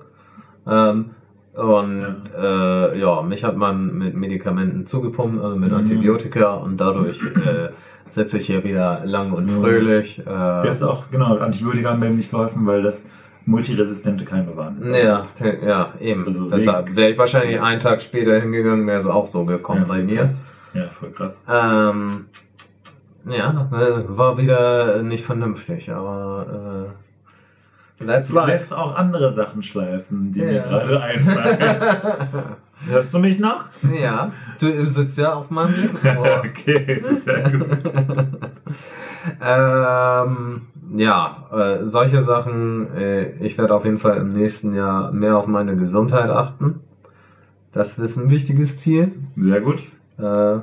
[0.66, 1.10] Ähm,
[1.54, 5.76] und äh, ja, mich hat man mit Medikamenten zugepumpt, also mit Mhm.
[5.78, 7.70] Antibiotika und dadurch äh,
[8.10, 9.50] sitze ich hier wieder lang und Mhm.
[9.50, 10.18] fröhlich.
[10.20, 13.04] Äh, Der ist auch, genau, Antibiotika haben mir nicht geholfen, weil das
[13.46, 14.92] multiresistente Keime waren.
[14.94, 15.24] ja,
[15.64, 16.26] ja, eben.
[16.26, 19.86] Also Deshalb wäre ich wahrscheinlich einen Tag später hingegangen, wäre es auch so gekommen ja,
[19.86, 20.20] bei mir.
[20.20, 20.42] krass.
[20.74, 21.44] Ja, voll krass.
[21.48, 22.26] Ähm,
[23.28, 28.46] ja, äh, war wieder nicht vernünftig, aber äh, Du life.
[28.46, 30.66] lässt auch andere Sachen schleifen, die mir Ja.
[30.66, 32.42] gerade einfallen.
[32.88, 33.64] Hörst du mich noch?
[33.98, 36.22] ja, du sitzt ja auf meinem Mikro.
[36.44, 37.68] okay, sehr gut.
[39.42, 40.62] ähm,
[40.94, 42.94] ja, äh, solche Sachen.
[42.94, 46.80] Äh, ich werde auf jeden Fall im nächsten Jahr mehr auf meine Gesundheit achten.
[47.72, 49.12] Das ist ein wichtiges Ziel.
[49.36, 49.82] Sehr gut.
[50.18, 50.58] Äh,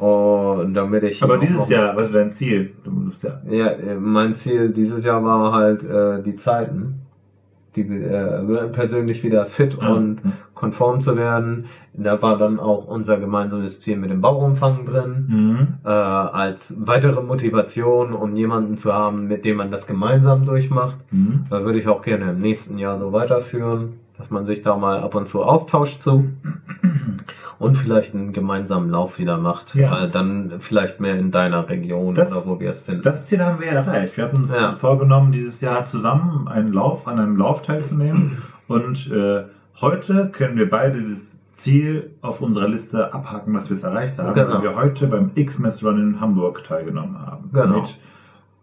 [0.00, 1.22] und damit ich.
[1.22, 2.72] Aber dieses Jahr, was ist dein Ziel?
[2.84, 3.40] Du musst ja.
[3.48, 7.01] Ja, äh, mein Ziel dieses Jahr war halt äh, die Zeiten,
[7.76, 10.20] die äh, persönlich wieder fit Ah, und
[10.54, 11.66] konform zu werden.
[11.94, 15.24] Da war dann auch unser gemeinsames Ziel mit dem Bauumfang drin.
[15.28, 15.74] Mhm.
[15.84, 20.98] äh, als weitere Motivation, um jemanden zu haben, mit dem man das gemeinsam durchmacht.
[21.10, 21.44] Mhm.
[21.50, 25.00] Da würde ich auch gerne im nächsten Jahr so weiterführen, dass man sich da mal
[25.00, 26.30] ab und zu austauscht zu
[27.58, 29.74] und vielleicht einen gemeinsamen Lauf wieder macht.
[29.74, 30.06] Ja.
[30.06, 33.02] Dann vielleicht mehr in deiner Region Das- oder wo wir es finden.
[33.02, 34.16] Das Ziel haben wir erreicht.
[34.16, 34.76] Wir hatten uns Ja.
[34.76, 38.38] vorgenommen, dieses Jahr zusammen einen Lauf, an einem Lauf teilzunehmen.
[38.68, 39.42] Und äh,
[39.80, 44.34] heute können wir beide dieses Ziel auf unserer Liste abhaken, dass wir es erreicht haben,
[44.34, 44.54] Genau.
[44.54, 47.50] weil wir heute beim X-Mess Run in Hamburg teilgenommen haben.
[47.52, 47.80] Genau.
[47.80, 47.98] Mit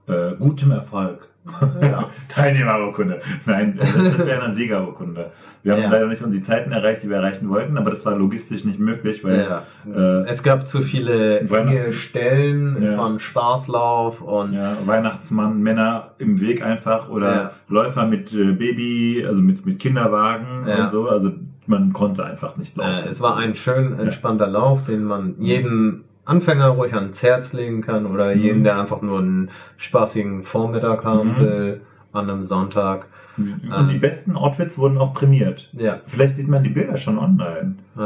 [0.08, 1.28] äh, gutem Erfolg.
[1.82, 2.10] Ja.
[2.28, 3.22] Teilnehmerurkunde.
[3.46, 5.32] Nein, äh, das, das wäre eine Siegerurkunde.
[5.64, 5.90] Wir haben Ja.
[5.90, 9.24] leider nicht unsere Zeiten erreicht, die wir erreichen wollten, aber das war logistisch nicht möglich,
[9.24, 9.64] weil ja.
[9.94, 16.12] äh, es gab zu viele enge Stellen, es war ein Spaßlauf und Ja, Weihnachtsmann, Männer
[16.18, 17.52] im Weg einfach oder.
[17.68, 21.08] Läufer mit äh, Baby, also mit, mit Kinderwagen und so.
[21.10, 21.32] Also
[21.68, 23.06] man konnte einfach nicht laufen.
[23.06, 27.82] Äh, es war ein schön entspannter Lauf, den man jedem Anfänger ruhig ans Herz legen
[27.82, 28.42] kann oder Mhm.
[28.42, 31.38] jedem, der einfach nur einen spaßigen Vormittag haben Mhm.
[31.40, 31.82] will.
[32.12, 33.06] an einem Sonntag.
[33.38, 35.70] Und die besten Outfits wurden auch prämiert.
[35.74, 37.76] Ja, Vielleicht sieht man die Bilder schon online.
[37.96, 38.02] äh,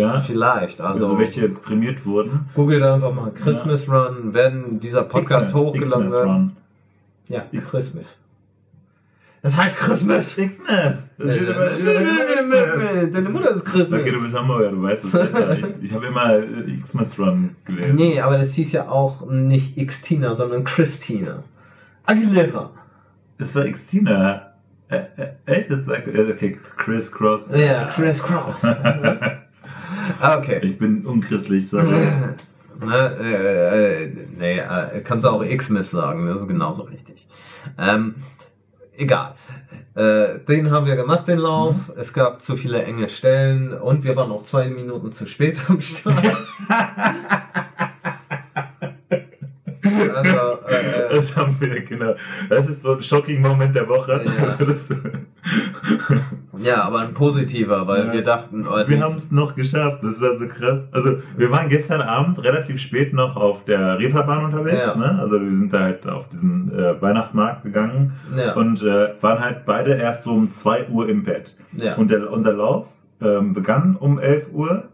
[0.00, 0.20] Ja.
[0.20, 0.80] vielleicht.
[0.80, 2.46] Also, Also, welche prämiert wurden.
[2.56, 6.26] googelt einfach mal Christmas Run, wenn dieser Podcast hochgeladen wird.
[6.26, 6.52] Run.
[7.28, 7.44] Ja.
[7.70, 8.18] Christmas.
[9.44, 10.36] Das heißt Christmas.
[10.36, 11.10] Das Xmas.
[11.18, 14.00] Deine Mutter ist Christmas.
[14.00, 15.58] Okay, du bist Hamburger, du weißt es besser.
[15.58, 17.94] Ich, ich habe immer äh, Xmas Run gelesen.
[17.94, 21.42] Nee, aber das hieß ja auch nicht Xtina, sondern Christina.
[22.06, 22.70] Aguilera.
[23.36, 24.54] Das war Xtina.
[24.88, 25.70] Äh, äh, echt?
[25.70, 27.50] Das war okay, Chris Cross.
[27.54, 28.62] Ja, Chris Cross.
[30.20, 30.60] Ah, okay.
[30.62, 31.92] ich bin unchristlich, sorry.
[32.80, 37.28] Ne, äh, äh, nee, äh, kannst du auch Xmas sagen, das ist genauso richtig.
[37.78, 38.16] Ähm,
[38.96, 39.34] egal.
[39.94, 41.92] Äh, den haben wir gemacht, den Lauf.
[41.96, 45.80] Es gab zu viele enge Stellen und wir waren auch zwei Minuten zu spät am
[45.80, 46.24] Start.
[50.14, 52.14] also, äh, Das haben wir, genau.
[52.48, 54.24] Das ist so ein shocking Moment der Woche.
[54.24, 54.56] Ja.
[56.58, 58.12] Ja, aber ein positiver, weil Ja.
[58.12, 60.84] wir dachten, oh, wir haben es noch geschafft, das war so krass.
[60.92, 64.92] Also wir waren gestern Abend relativ spät noch auf der Reeperbahn unterwegs.
[64.94, 64.96] Ja.
[64.96, 65.18] Ne?
[65.20, 69.64] Also wir sind da halt auf diesen äh, Weihnachtsmarkt gegangen ja, und äh, waren halt
[69.66, 71.54] beide erst so um 2 Uhr im Bett.
[71.72, 71.96] ja.
[71.96, 72.88] Und der, unser Lauf
[73.20, 74.84] ähm, begann um 11 Uhr.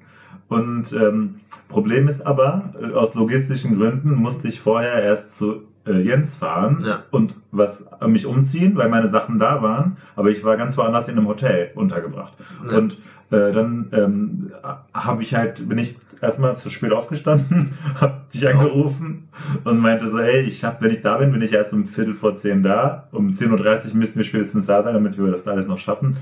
[0.48, 1.36] Und ähm,
[1.68, 7.04] Problem ist aber, äh, aus logistischen Gründen musste ich vorher erst zu Jens fahren Ja.
[7.10, 9.96] und was äh, mich umziehen, weil meine Sachen da waren.
[10.16, 12.34] Aber ich war ganz woanders in einem Hotel untergebracht.
[12.70, 12.78] Ja.
[12.78, 12.98] Und
[13.30, 14.52] äh, dann ähm,
[14.92, 17.70] habe ich halt, bin ich erstmal zu spät aufgestanden,
[18.00, 19.28] habe dich angerufen
[19.64, 22.14] und meinte so, hey, ich schaff, wenn ich da bin, bin ich erst um Viertel
[22.14, 23.08] vor zehn da.
[23.12, 26.16] Um 10.30 Uhr müssen wir spätestens da sein, damit wir das alles noch schaffen.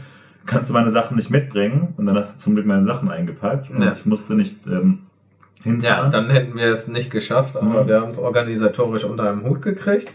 [0.47, 1.95] Kannst du meine Sachen nicht mitbringen?
[1.97, 3.93] Und dann hast du zum Glück meine Sachen eingepackt und Ja.
[3.93, 5.01] ich musste nicht ähm,
[5.65, 7.89] Ja, dann hätten wir es nicht geschafft, aber Mhm.
[7.89, 10.13] wir haben es organisatorisch unter einem Hut gekriegt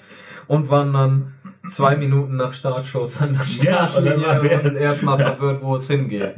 [0.48, 1.28] und waren dann
[1.68, 5.76] zwei Minuten nach Startschuss an der Ja, und Startlinie wir und jetzt- erstmal verwirrt, wo
[5.76, 6.34] es hingeht.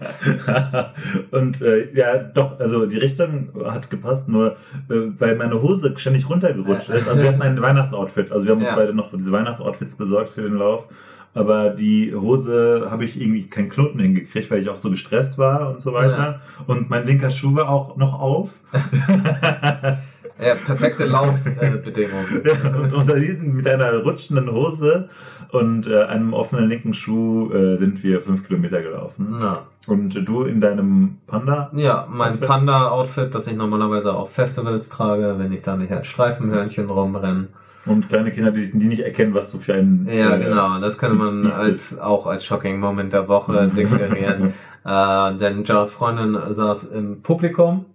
[1.31, 4.51] und äh, ja, doch, also die Richtung hat gepasst, nur
[4.89, 7.07] äh, weil meine Hose ständig runtergerutscht ist.
[7.07, 8.75] Also wir hatten ein Weihnachtsoutfit, also wir haben uns Ja.
[8.75, 10.87] beide noch diese Weihnachtsoutfits besorgt für den Lauf.
[11.35, 15.69] Aber die Hose habe ich irgendwie keinen Knoten hingekriegt, weil ich auch so gestresst war
[15.69, 16.41] und so weiter.
[16.65, 18.51] Und mein linker Schuh war auch noch auf.
[20.37, 22.43] Ja, perfekte Laufbedingungen.
[22.81, 25.09] und unter diesen, mit einer rutschenden Hose
[25.51, 29.39] und äh, einem offenen linken Schuh äh, sind wir fünf Kilometer gelaufen.
[29.41, 29.63] Ja.
[29.87, 31.71] Und du in deinem Panda?
[31.73, 32.47] ja, mein Outfit?
[32.47, 37.47] Panda-Outfit, das ich normalerweise auf Festivals trage, wenn ich da nicht als Streifenhörnchen rumrenne.
[37.85, 40.07] Und kleine Kinder, die, die nicht erkennen, was du für ein.
[40.09, 44.53] Ja, äh, genau, das könnte man als, auch als Shocking Moment der Woche deklarieren.
[44.83, 47.85] äh, denn Jars Freundin saß im Publikum,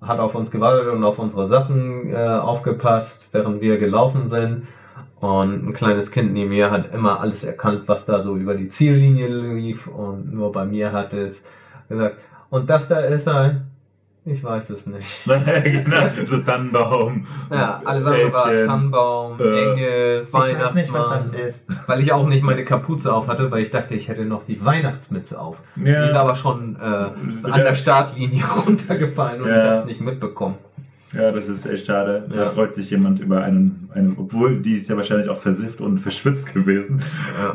[0.00, 4.66] hat auf uns gewartet und auf unsere Sachen äh, aufgepasst, während wir gelaufen sind.
[5.18, 8.68] Und ein kleines Kind neben mir hat immer alles erkannt, was da so über die
[8.68, 9.86] Ziellinie lief.
[9.86, 11.44] Und nur bei mir hat es
[11.88, 12.18] gesagt,
[12.50, 13.62] und das da ist ein,
[14.26, 15.06] ich weiß es nicht.
[15.64, 17.26] genau, so Tannenbaum.
[17.50, 18.52] Ja, alles andere war.
[18.52, 21.34] Tannenbaum, Äh, Engel, Weihnachtsmann.
[21.34, 21.66] ist.
[21.86, 24.64] Weil ich auch nicht meine Kapuze auf hatte, weil ich dachte, ich hätte noch die
[24.64, 25.58] Weihnachtsmütze auf.
[25.76, 26.00] Ja.
[26.02, 29.56] Die ist aber schon äh, an der Startlinie runtergefallen und Ja.
[29.58, 30.54] ich habe es nicht mitbekommen.
[31.14, 32.26] Ja, das ist echt schade.
[32.30, 32.36] Ja.
[32.44, 35.98] Da freut sich jemand über einen, einen, obwohl die ist ja wahrscheinlich auch versifft und
[36.00, 37.00] verschwitzt gewesen.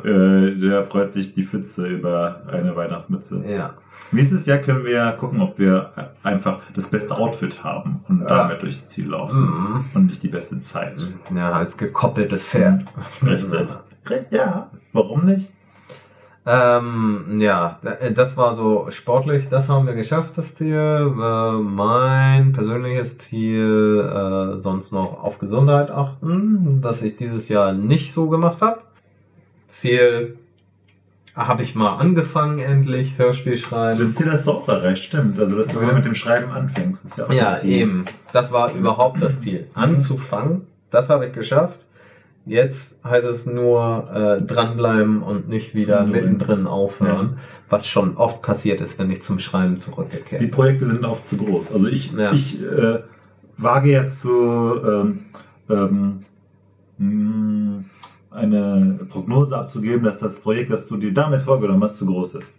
[0.03, 0.09] Ja.
[0.09, 3.43] Äh, der freut sich die Pfütze über eine Weihnachtsmütze.
[3.47, 3.73] Ja.
[4.11, 5.91] Nächstes Jahr können wir gucken, ob wir
[6.23, 8.25] einfach das beste Outfit haben und Ja.
[8.27, 9.41] damit durchs Ziel laufen.
[9.45, 9.85] Mhm.
[9.93, 11.07] Und nicht die beste Zeit.
[11.35, 12.85] Ja, als gekoppeltes Pferd.
[13.25, 13.67] Richtig.
[14.31, 15.53] Ja, warum nicht?
[16.51, 20.73] Ähm, ja, da- das war so sportlich, das haben wir geschafft, das Ziel.
[20.75, 23.99] Äh, mein persönliches Ziel,
[24.55, 28.79] äh, sonst noch auf Gesundheit achten, was ich dieses Jahr nicht so gemacht habe.
[29.67, 30.37] Ziel
[31.35, 33.95] habe ich mal angefangen endlich, Hörspiel schreiben.
[33.95, 35.03] Sind dir das doch auch erreicht?
[35.03, 35.39] Stimmt.
[35.39, 37.05] Also, dass du wieder mit dem Schreiben anfängst.
[37.05, 37.71] Ist ja, auch Ja, ein Ziel.
[37.71, 38.05] eben.
[38.33, 39.67] Das war überhaupt das Ziel.
[39.75, 41.85] Anzufangen, das habe ich geschafft.
[42.45, 47.37] Jetzt heißt es nur äh, dranbleiben und nicht wieder mittendrin aufhören,
[47.69, 50.47] was schon oft passiert ist, wenn ich zum Schreiben Die zurückkehre.
[50.47, 51.71] Projekte sind oft zu groß.
[51.71, 52.31] Also ich, Ja.
[52.31, 52.99] ich äh,
[53.57, 55.19] wage ja zu ähm,
[55.69, 56.19] ähm,
[56.97, 57.83] mh,
[58.31, 62.53] eine Prognose abzugeben, dass das Projekt, das du dir damit vorgenommen hast, zu groß ist.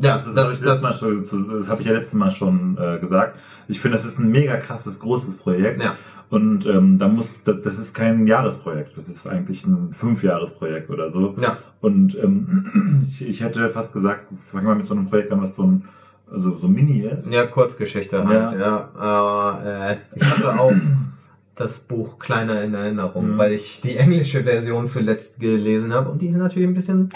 [0.00, 2.98] Ja, das, ist- das, habe ich, das, das habe ich ja letztes Mal schon äh,
[2.98, 3.38] gesagt.
[3.68, 5.82] Ich finde, das ist ein mega krasses, großes Projekt.
[5.82, 5.94] ja,
[6.34, 11.36] Und ähm, da muss, das, ist kein Jahresprojekt, das ist eigentlich ein Fünfjahresprojekt oder so.
[11.38, 15.40] ja, Und ähm, ich, ich hätte fast gesagt, fangen wir mit so einem Projekt an,
[15.40, 15.84] was so ein
[16.28, 17.30] also so mini ist.
[17.30, 19.60] ja, Kurzgeschichte halt, ja.
[19.60, 20.72] Äh, äh, ich hatte auch
[21.54, 23.38] das Buch kleiner in Erinnerung, Mhm.
[23.38, 27.10] weil ich die englische Version zuletzt gelesen habe und die ist natürlich ein bisschen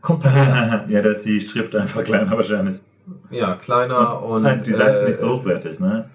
[0.00, 0.86] kompakter.
[0.88, 2.76] ja, da ist die Schrift einfach kleiner wahrscheinlich.
[3.30, 6.06] ja, kleiner und Halt die Seiten äh, nicht so hochwertig, ne?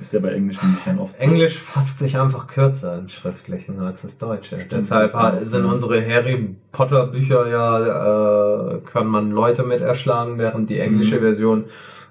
[0.00, 1.24] Ist ja bei englischen Büchern oft so.
[1.24, 4.56] Englisch fasst sich einfach kürzer im Schriftlichen als das Deutsche.
[4.56, 5.70] Stimmt, Deshalb das sind ja.
[5.70, 11.20] unsere Harry Potter Bücher ja, äh, kann man Leute mit erschlagen, während die englische Mhm.
[11.20, 11.64] Version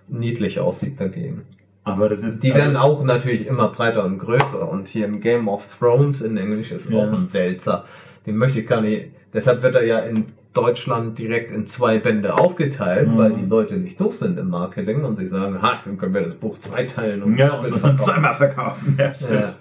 [0.08, 1.44] niedlich aussieht dagegen.
[1.84, 2.44] Aber das ist.
[2.44, 4.68] Die werden auch natürlich immer breiter und größer.
[4.68, 6.98] Und hier im Game of Thrones in Englisch ist Ja.
[7.00, 7.86] auch ein Wälzer.
[8.26, 9.12] Den möchte ich gar nicht.
[9.34, 10.26] Deshalb wird er ja in
[10.56, 13.18] Deutschland direkt in zwei Bände aufgeteilt, Mhm.
[13.18, 16.22] weil die Leute nicht doof sind im Marketing und sich sagen, ha, dann können wir
[16.22, 17.98] das Buch zweiteilen und Ja, und verkaufen.
[18.00, 18.96] zweimal verkaufen.
[18.98, 19.32] Ja, stimmt.
[19.32, 19.54] Ja.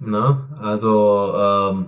[0.00, 1.86] Na, also ähm,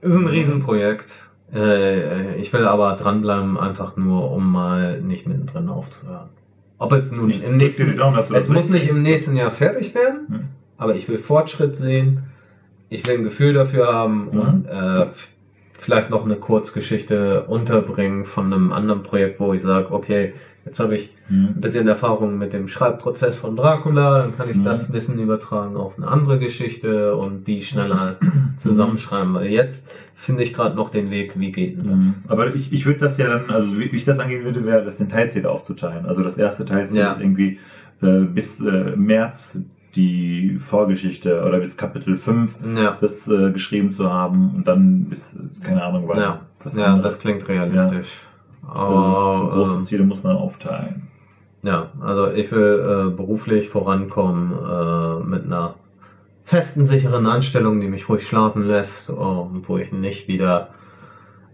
[0.00, 1.28] ist ein Riesenprojekt.
[1.52, 6.28] Äh, ich will aber dranbleiben, einfach nur, um mal nicht mittendrin aufzuhören.
[6.78, 10.26] Ob es nun Ich im nächsten Daumen, es muss nicht im nächsten Jahr fertig werden,
[10.28, 10.40] Hm.
[10.78, 12.20] aber ich will Fortschritt sehen.
[12.88, 14.40] Ich will ein Gefühl dafür haben Mhm.
[14.40, 15.06] und äh,
[15.80, 20.32] vielleicht noch eine Kurzgeschichte unterbringen von einem anderen Projekt, wo ich sage, okay,
[20.64, 21.60] jetzt habe ich ein Hm.
[21.60, 24.64] bisschen Erfahrung mit dem Schreibprozess von Dracula, dann kann ich Mhm.
[24.64, 28.16] das Wissen übertragen auf eine andere Geschichte und die schneller
[28.56, 29.32] zusammenschreiben.
[29.34, 32.06] Weil jetzt finde ich gerade noch den Weg, wie geht denn das?
[32.06, 32.22] Mhm.
[32.28, 35.00] Aber ich, ich würde das ja dann, also wie ich das angehen würde, wäre das
[35.00, 36.04] in Teilziele aufzuteilen.
[36.04, 37.10] Also das erste Teilziel Ja.
[37.12, 37.58] ist irgendwie
[38.02, 39.58] äh, bis äh, März
[39.94, 45.34] die Vorgeschichte oder bis Kapitel 5 Ja, das äh, geschrieben zu haben und dann bis,
[45.62, 47.14] keine Ahnung, ja, was ja anderes.
[47.14, 48.24] das klingt realistisch.
[48.66, 51.08] Also, Aber, große ähm, Ziele muss man aufteilen.
[51.62, 55.74] Ja, also ich will äh, beruflich vorankommen äh, mit einer
[56.44, 60.68] festen, sicheren Anstellung, die mich ruhig schlafen lässt und wo ich nicht wieder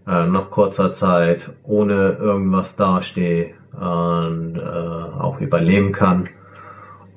[0.07, 6.29] äh, nach kurzer Zeit ohne irgendwas dastehe und äh, auch überleben kann.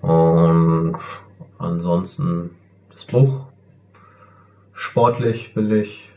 [0.03, 0.97] Und
[1.59, 2.51] ansonsten
[2.91, 3.47] das Buch.
[4.73, 6.13] Sportlich will ich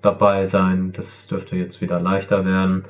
[0.00, 0.92] dabei sein.
[0.92, 2.84] Das dürfte jetzt wieder leichter werden.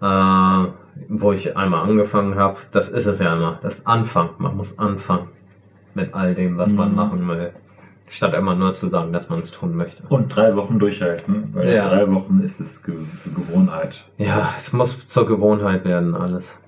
[0.00, 0.68] Äh,
[1.08, 4.30] wo ich einmal angefangen habe, das ist es ja immer, das Anfang.
[4.38, 5.28] Man muss anfangen
[5.94, 6.94] mit all dem, was man Mhm.
[6.96, 7.50] machen will.
[8.06, 10.04] Statt immer nur zu sagen, dass man es tun möchte.
[10.08, 11.88] Und drei Wochen durchhalten, weil Ja.
[11.88, 12.96] drei Wochen ist es Ge
[13.34, 14.04] Gewohnheit.
[14.18, 16.58] Ja, es muss zur Gewohnheit werden, alles.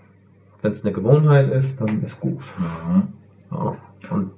[0.62, 2.40] Wenn es eine Gewohnheit ist, dann ist gut.
[2.59, 3.09] Mhm.
[3.50, 3.76] Ja.
[4.11, 4.30] Und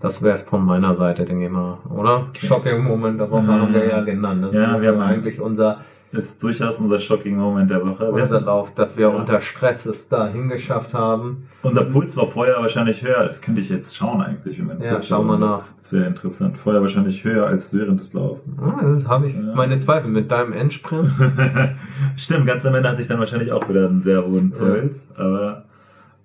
[0.00, 2.26] das wäre es von meiner Seite, denke ich mal, oder?
[2.36, 3.48] Shocking Moment der Woche Mhm.
[3.60, 4.42] haben wir ja genannt.
[4.44, 5.80] Das Ja, ist wir haben- eigentlich unser,
[6.12, 8.14] Ist durchaus unser shocking Moment der Woche.
[8.14, 9.14] Wir unser Lauf, dass wir Ja.
[9.16, 11.44] unter Stress es dahin geschafft haben.
[11.62, 13.24] Unser Puls war vorher wahrscheinlich höher.
[13.24, 14.62] Das könnte ich jetzt schauen eigentlich.
[14.62, 15.24] Mein Ja, Puls schau war.
[15.24, 15.64] mal nach.
[15.78, 16.58] Das wäre interessant.
[16.58, 18.44] Vorher wahrscheinlich höher als während des Laufs.
[18.60, 19.54] Ja, das habe ich Ja.
[19.54, 21.08] meine Zweifel mit deinem Endsprint.
[22.16, 25.06] Stimmt, ganz am Ende hatte ich dann wahrscheinlich auch wieder einen sehr hohen Puls.
[25.16, 25.71] Aber äh,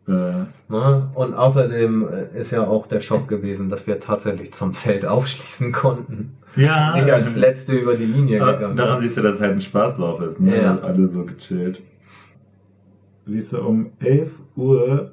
[0.07, 1.09] Ne?
[1.15, 5.73] Und außerdem äh, ist ja auch der Schock gewesen, dass wir tatsächlich zum Feld aufschließen
[5.73, 6.37] konnten.
[6.55, 9.53] ja, Nicht als letzte über die Linie aber gegangen daran siehst du, dass es halt
[9.53, 10.39] ein Spaßlauf ist.
[10.39, 10.61] Ne?
[10.61, 10.79] Ja.
[10.79, 11.81] Alle so gechillt.
[13.25, 15.11] Siehst du, um 11 Uhr,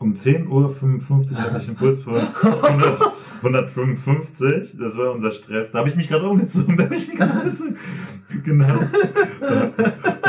[0.00, 2.14] um 10 Uhr 55 hatte ich einen Puls von
[2.62, 4.76] 100, 155.
[4.78, 5.70] Das war unser Stress.
[5.70, 6.76] Da habe ich mich gerade umgezogen.
[6.76, 7.76] Da habe ich mich gerade umgezogen.
[8.42, 8.80] Genau.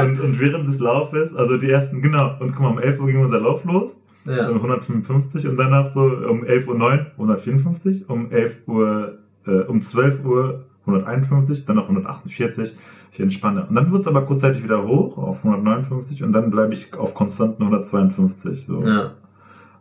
[0.02, 3.08] Und, und während des Laufes, also die ersten, genau, und guck mal, um 11 Uhr
[3.08, 4.00] ging unser Lauf los.
[4.26, 4.50] Ja.
[4.50, 9.18] um 155 und danach so um 11.09 Uhr 154, um 11 Uhr,
[9.48, 12.74] äh, um 12 Uhr 151, dann noch 148.
[13.12, 13.66] Ich entspanne.
[13.66, 17.16] Und dann wird es aber kurzzeitig wieder hoch auf 159 und dann bleibe ich auf
[17.16, 18.66] konstanten 152.
[18.68, 18.84] So.
[18.86, 19.14] Ja.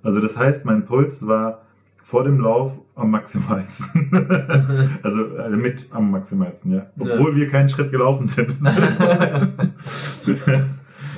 [0.03, 1.63] Also das heißt, mein Puls war
[2.03, 4.11] vor dem Lauf am maximalsten.
[5.03, 6.87] also äh, mit am maximalsten, ja.
[6.99, 8.57] Obwohl wir keinen Schritt gelaufen sind.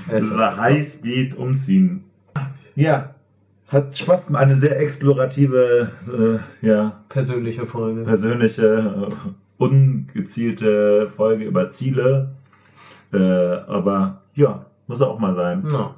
[0.08, 2.04] Es Das war Highspeed umziehen.
[2.74, 3.14] Ja,
[3.68, 4.42] hat Spaß gemacht.
[4.42, 5.90] Eine sehr explorative,
[6.62, 8.02] äh, ja, persönliche Folge.
[8.02, 9.14] persönliche, äh,
[9.58, 12.32] ungezielte Folge über Ziele.
[13.12, 15.64] Äh, aber ja, muss auch mal sein.
[15.70, 15.94] Ja.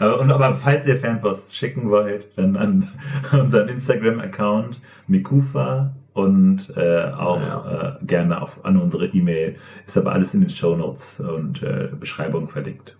[0.00, 2.88] Äh, und aber falls ihr Fanpost schicken wollt, dann an
[3.32, 7.96] unseren Instagram-Account Mikufa und äh, auch Ja.
[8.00, 9.56] äh, gerne auf, an unsere E-Mail.
[9.86, 12.96] Ist aber alles in den Show Notes und äh, Beschreibung verlinkt.